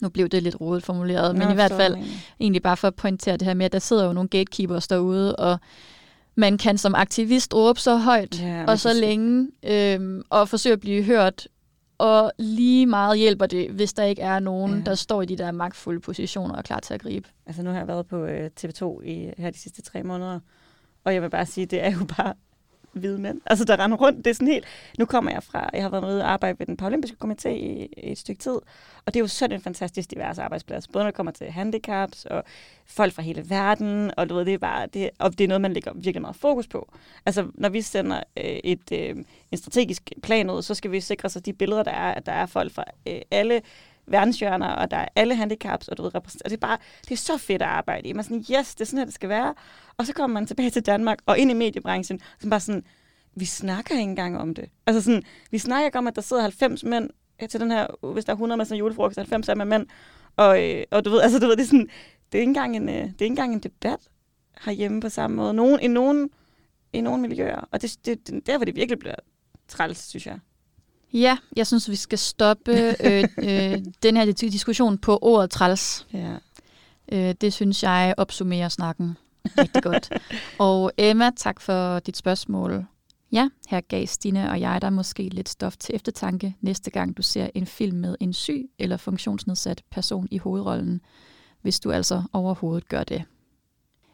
Nu 0.00 0.08
blev 0.08 0.28
det 0.28 0.42
lidt 0.42 0.60
rodet 0.60 0.82
formuleret, 0.84 1.34
men 1.36 1.46
Nå, 1.46 1.52
i 1.52 1.54
hvert 1.54 1.72
fald 1.72 1.94
mener. 1.94 2.08
egentlig 2.40 2.62
bare 2.62 2.76
for 2.76 2.88
at 2.88 2.94
pointere 2.94 3.36
det 3.36 3.46
her 3.46 3.54
med, 3.54 3.66
at 3.66 3.72
der 3.72 3.78
sidder 3.78 4.06
jo 4.06 4.12
nogle 4.12 4.28
gatekeepers 4.28 4.88
derude, 4.88 5.36
og 5.36 5.58
man 6.34 6.58
kan 6.58 6.78
som 6.78 6.94
aktivist 6.94 7.54
råbe 7.54 7.80
så 7.80 7.96
højt 7.96 8.42
Ja, 8.42 8.64
og 8.68 8.78
så 8.78 8.92
længe, 8.92 9.48
øhm, 9.62 10.22
og 10.30 10.48
forsøge 10.48 10.72
at 10.72 10.80
blive 10.80 11.02
hørt, 11.02 11.48
og 11.98 12.32
lige 12.38 12.86
meget 12.86 13.18
hjælper 13.18 13.46
det, 13.46 13.70
hvis 13.70 13.92
der 13.92 14.04
ikke 14.04 14.22
er 14.22 14.38
nogen, 14.38 14.78
ja. 14.78 14.82
der 14.84 14.94
står 14.94 15.22
i 15.22 15.26
de 15.26 15.38
der 15.38 15.50
magtfulde 15.52 16.00
positioner 16.00 16.52
og 16.52 16.58
er 16.58 16.62
klar 16.62 16.80
til 16.80 16.94
at 16.94 17.02
gribe. 17.02 17.28
Altså 17.46 17.62
nu 17.62 17.70
har 17.70 17.78
jeg 17.78 17.88
været 17.88 18.06
på 18.06 18.24
øh, 18.24 18.50
TV2 18.60 19.02
i 19.04 19.30
her 19.38 19.50
de 19.50 19.58
sidste 19.58 19.82
tre 19.82 20.02
måneder, 20.02 20.40
og 21.04 21.14
jeg 21.14 21.22
vil 21.22 21.30
bare 21.30 21.46
sige, 21.46 21.66
det 21.66 21.84
er 21.84 21.90
jo 21.92 22.04
bare 22.16 22.34
hvide 22.92 23.18
mænd. 23.18 23.40
Altså 23.46 23.64
der 23.64 23.84
render 23.84 23.96
rundt, 23.96 24.24
det 24.24 24.30
er 24.30 24.34
sådan 24.34 24.48
helt... 24.48 24.64
Nu 24.98 25.04
kommer 25.04 25.30
jeg 25.30 25.42
fra, 25.42 25.70
jeg 25.72 25.82
har 25.82 25.90
været 25.90 26.04
med 26.04 26.20
og 26.20 26.30
arbejde 26.30 26.58
ved 26.58 26.66
den 26.66 26.76
paralympiske 26.76 27.16
komité 27.24 27.48
i, 27.48 27.88
i 27.96 28.12
et 28.12 28.18
stykke 28.18 28.40
tid, 28.40 28.58
og 29.06 29.14
det 29.14 29.16
er 29.16 29.20
jo 29.20 29.26
sådan 29.26 29.56
en 29.56 29.62
fantastisk 29.62 30.10
divers 30.10 30.38
arbejdsplads. 30.38 30.88
Både 30.88 31.04
når 31.04 31.10
det 31.10 31.16
kommer 31.16 31.32
til 31.32 31.50
handicaps 31.50 32.24
og 32.24 32.44
folk 32.86 33.12
fra 33.12 33.22
hele 33.22 33.50
verden, 33.50 34.10
og 34.16 34.28
du 34.28 34.34
ved, 34.34 34.44
det 34.44 34.54
er 34.54 34.58
bare, 34.58 34.86
det, 34.86 35.10
og 35.18 35.38
det 35.38 35.44
er 35.44 35.48
noget, 35.48 35.60
man 35.60 35.72
lægger 35.72 35.92
virkelig 35.94 36.22
meget 36.22 36.36
fokus 36.36 36.66
på. 36.66 36.92
Altså 37.26 37.46
når 37.54 37.68
vi 37.68 37.82
sender 37.82 38.22
øh, 38.36 38.44
et, 38.44 38.92
øh, 38.92 39.16
en 39.52 39.58
strategisk 39.58 40.12
plan 40.22 40.50
ud, 40.50 40.62
så 40.62 40.74
skal 40.74 40.92
vi 40.92 41.00
sikre 41.00 41.26
os, 41.26 41.36
at 41.36 41.46
de 41.46 41.52
billeder, 41.52 41.82
der 41.82 41.90
er, 41.90 42.14
at 42.14 42.26
der 42.26 42.32
er 42.32 42.46
folk 42.46 42.72
fra 42.72 42.84
øh, 43.06 43.20
alle 43.30 43.62
verdenshjørner, 44.08 44.68
og 44.68 44.90
der 44.90 44.96
er 44.96 45.08
alle 45.16 45.34
handicaps, 45.34 45.88
og 45.88 45.96
du 45.96 46.02
ved, 46.02 46.14
repræsent- 46.14 46.42
og 46.44 46.50
det 46.50 46.56
er 46.56 46.60
bare, 46.60 46.78
det 47.02 47.10
er 47.10 47.16
så 47.16 47.38
fedt 47.38 47.62
at 47.62 47.68
arbejde 47.68 48.08
i. 48.08 48.12
Man 48.12 48.18
er 48.18 48.22
sådan, 48.22 48.44
yes, 48.58 48.74
det 48.74 48.80
er 48.80 48.84
sådan 48.84 48.98
her, 48.98 49.04
det 49.04 49.14
skal 49.14 49.28
være. 49.28 49.54
Og 49.96 50.06
så 50.06 50.12
kommer 50.12 50.34
man 50.34 50.46
tilbage 50.46 50.70
til 50.70 50.86
Danmark 50.86 51.18
og 51.26 51.38
ind 51.38 51.50
i 51.50 51.54
mediebranchen, 51.54 52.20
som 52.40 52.50
bare 52.50 52.60
sådan, 52.60 52.84
vi 53.34 53.44
snakker 53.44 53.94
ikke 53.94 54.02
engang 54.02 54.38
om 54.38 54.54
det. 54.54 54.70
Altså 54.86 55.02
sådan, 55.02 55.22
vi 55.50 55.58
snakker 55.58 55.86
ikke 55.86 55.98
om, 55.98 56.06
at 56.06 56.16
der 56.16 56.22
sidder 56.22 56.42
90 56.42 56.84
mænd 56.84 57.10
øh, 57.42 57.48
til 57.48 57.60
den 57.60 57.70
her, 57.70 58.12
hvis 58.12 58.24
der 58.24 58.32
er 58.32 58.34
100 58.34 58.56
med 58.56 58.64
sådan 58.64 58.76
en 58.76 58.78
julefrokost, 58.78 59.16
90 59.16 59.48
er 59.48 59.54
med 59.54 59.64
mænd, 59.64 59.86
og, 60.36 60.64
øh, 60.64 60.84
og 60.90 61.04
du 61.04 61.10
ved, 61.10 61.20
altså 61.24 61.38
du 61.38 61.46
ved, 61.46 61.56
det 61.56 61.62
er 61.62 61.66
sådan, 61.66 61.88
det 62.32 62.38
er 62.38 62.42
ikke 62.42 62.50
engang 62.50 62.76
en, 62.76 62.88
øh, 62.88 62.94
det 62.94 63.02
er 63.02 63.04
ikke 63.06 63.26
engang 63.26 63.52
en 63.52 63.60
debat 63.60 64.00
herhjemme 64.64 65.00
på 65.00 65.08
samme 65.08 65.36
måde. 65.36 65.54
Nogen, 65.54 65.80
i, 65.80 65.86
nogen, 65.86 66.30
I 66.92 67.00
nogle 67.00 67.22
miljøer. 67.22 67.68
Og 67.70 67.82
det, 67.82 67.96
det, 68.04 68.28
det, 68.28 68.46
der, 68.46 68.56
hvor 68.56 68.64
det 68.64 68.76
virkelig 68.76 68.98
bliver 68.98 69.14
træls, 69.68 69.98
synes 69.98 70.26
jeg. 70.26 70.38
Ja, 71.12 71.38
jeg 71.56 71.66
synes, 71.66 71.90
vi 71.90 71.96
skal 71.96 72.18
stoppe 72.18 72.72
øh, 73.04 73.24
øh, 73.38 73.78
den 74.02 74.16
her 74.16 74.32
diskussion 74.32 74.98
på 74.98 75.18
ordet 75.22 75.50
træls. 75.50 76.06
Ja. 76.12 76.34
Øh, 77.12 77.34
det 77.40 77.52
synes 77.52 77.82
jeg 77.82 78.14
opsummerer 78.16 78.68
snakken 78.68 79.16
rigtig 79.58 79.82
godt. 79.82 80.10
Og 80.58 80.92
Emma, 80.98 81.30
tak 81.36 81.60
for 81.60 81.98
dit 81.98 82.16
spørgsmål. 82.16 82.84
Ja, 83.32 83.48
her 83.68 83.80
gav 83.80 84.06
Stine 84.06 84.50
og 84.50 84.60
jeg 84.60 84.82
dig 84.82 84.92
måske 84.92 85.28
lidt 85.28 85.48
stof 85.48 85.76
til 85.76 85.94
eftertanke 85.94 86.56
næste 86.60 86.90
gang 86.90 87.16
du 87.16 87.22
ser 87.22 87.48
en 87.54 87.66
film 87.66 87.96
med 87.96 88.16
en 88.20 88.32
syg 88.32 88.70
eller 88.78 88.96
funktionsnedsat 88.96 89.82
person 89.90 90.28
i 90.30 90.38
hovedrollen, 90.38 91.00
hvis 91.62 91.80
du 91.80 91.90
altså 91.90 92.22
overhovedet 92.32 92.88
gør 92.88 93.04
det. 93.04 93.24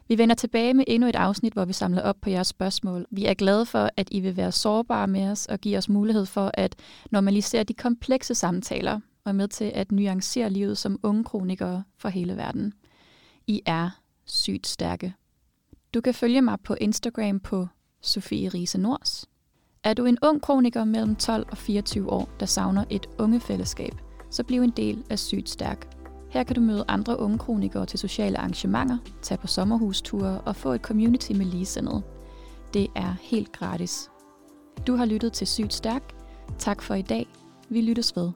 Vi 0.08 0.18
vender 0.18 0.34
tilbage 0.34 0.74
med 0.74 0.84
endnu 0.86 1.08
et 1.08 1.16
afsnit, 1.16 1.52
hvor 1.52 1.64
vi 1.64 1.72
samler 1.72 2.02
op 2.02 2.16
på 2.20 2.30
jeres 2.30 2.46
spørgsmål. 2.46 3.06
Vi 3.10 3.24
er 3.24 3.34
glade 3.34 3.66
for, 3.66 3.90
at 3.96 4.08
I 4.10 4.20
vil 4.20 4.36
være 4.36 4.52
sårbare 4.52 5.06
med 5.06 5.30
os 5.30 5.46
og 5.46 5.60
give 5.60 5.78
os 5.78 5.88
mulighed 5.88 6.26
for 6.26 6.50
at 6.54 6.76
normalisere 7.10 7.64
de 7.64 7.74
komplekse 7.74 8.34
samtaler 8.34 9.00
og 9.24 9.34
med 9.34 9.48
til 9.48 9.72
at 9.74 9.92
nuancere 9.92 10.50
livet 10.50 10.78
som 10.78 11.00
unge 11.02 11.24
kronikere 11.24 11.82
for 11.98 12.08
hele 12.08 12.36
verden. 12.36 12.72
I 13.46 13.62
er 13.66 13.90
sygt 14.24 14.66
stærke. 14.66 15.14
Du 15.94 16.00
kan 16.00 16.14
følge 16.14 16.42
mig 16.42 16.58
på 16.64 16.76
Instagram 16.80 17.40
på 17.40 17.66
Sofie 18.00 18.48
Riese 18.48 18.78
Nors. 18.78 19.26
Er 19.84 19.94
du 19.94 20.04
en 20.04 20.18
ung 20.22 20.42
kroniker 20.42 20.84
mellem 20.84 21.16
12 21.16 21.46
og 21.50 21.58
24 21.58 22.10
år, 22.10 22.28
der 22.40 22.46
savner 22.46 22.84
et 22.90 23.06
ungefællesskab, 23.18 23.92
så 24.30 24.44
bliv 24.44 24.62
en 24.62 24.70
del 24.70 25.04
af 25.10 25.18
Sygt 25.18 25.50
Stærk. 25.50 25.93
Her 26.34 26.42
kan 26.42 26.54
du 26.54 26.60
møde 26.60 26.84
andre 26.88 27.18
unge 27.18 27.38
kronikere 27.38 27.86
til 27.86 27.98
sociale 27.98 28.38
arrangementer, 28.38 28.98
tage 29.22 29.38
på 29.38 29.46
sommerhusture 29.46 30.40
og 30.40 30.56
få 30.56 30.72
et 30.72 30.80
community 30.80 31.32
med 31.32 31.46
ligesindede. 31.46 32.02
Det 32.74 32.86
er 32.96 33.14
helt 33.22 33.52
gratis. 33.52 34.10
Du 34.86 34.96
har 34.96 35.04
lyttet 35.04 35.32
til 35.32 35.46
Sygt 35.46 35.74
Stærk. 35.74 36.14
Tak 36.58 36.82
for 36.82 36.94
i 36.94 37.02
dag. 37.02 37.26
Vi 37.68 37.80
lyttes 37.80 38.16
ved. 38.16 38.30